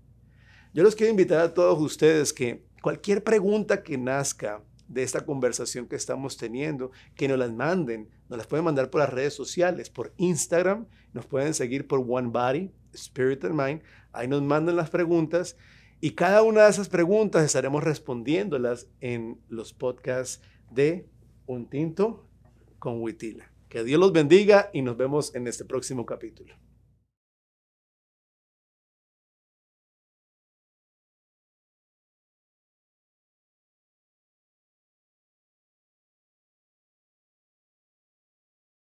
Yo 0.75 0.83
los 0.83 0.95
quiero 0.95 1.09
invitar 1.09 1.39
a 1.39 1.55
todos 1.55 1.81
ustedes 1.81 2.31
que 2.31 2.63
cualquier 2.83 3.23
pregunta 3.23 3.81
que 3.81 3.97
nazca 3.97 4.61
de 4.87 5.01
esta 5.01 5.25
conversación 5.25 5.87
que 5.87 5.95
estamos 5.95 6.37
teniendo, 6.37 6.91
que 7.15 7.27
nos 7.27 7.39
las 7.39 7.51
manden, 7.51 8.09
nos 8.29 8.37
las 8.37 8.45
pueden 8.45 8.65
mandar 8.65 8.91
por 8.91 9.01
las 9.01 9.09
redes 9.09 9.33
sociales, 9.33 9.89
por 9.89 10.13
Instagram, 10.17 10.85
nos 11.13 11.25
pueden 11.25 11.55
seguir 11.55 11.87
por 11.87 12.05
One 12.07 12.27
Body, 12.27 12.71
Spirit 12.93 13.43
and 13.43 13.59
Mind, 13.59 13.81
ahí 14.11 14.27
nos 14.27 14.43
mandan 14.43 14.75
las 14.75 14.91
preguntas 14.91 15.57
y 15.99 16.11
cada 16.11 16.43
una 16.43 16.65
de 16.65 16.69
esas 16.69 16.89
preguntas 16.89 17.43
estaremos 17.43 17.83
respondiéndolas 17.83 18.85
en 19.01 19.41
los 19.49 19.73
podcasts 19.73 20.43
de 20.69 21.09
Un 21.47 21.67
Tinto 21.67 22.29
con 22.77 23.01
Huitila. 23.01 23.51
Que 23.69 23.83
Dios 23.83 23.99
los 23.99 24.11
bendiga 24.11 24.71
y 24.73 24.81
nos 24.81 24.97
vemos 24.97 25.35
en 25.35 25.47
este 25.47 25.63
próximo 25.63 26.03
capítulo. 26.05 26.55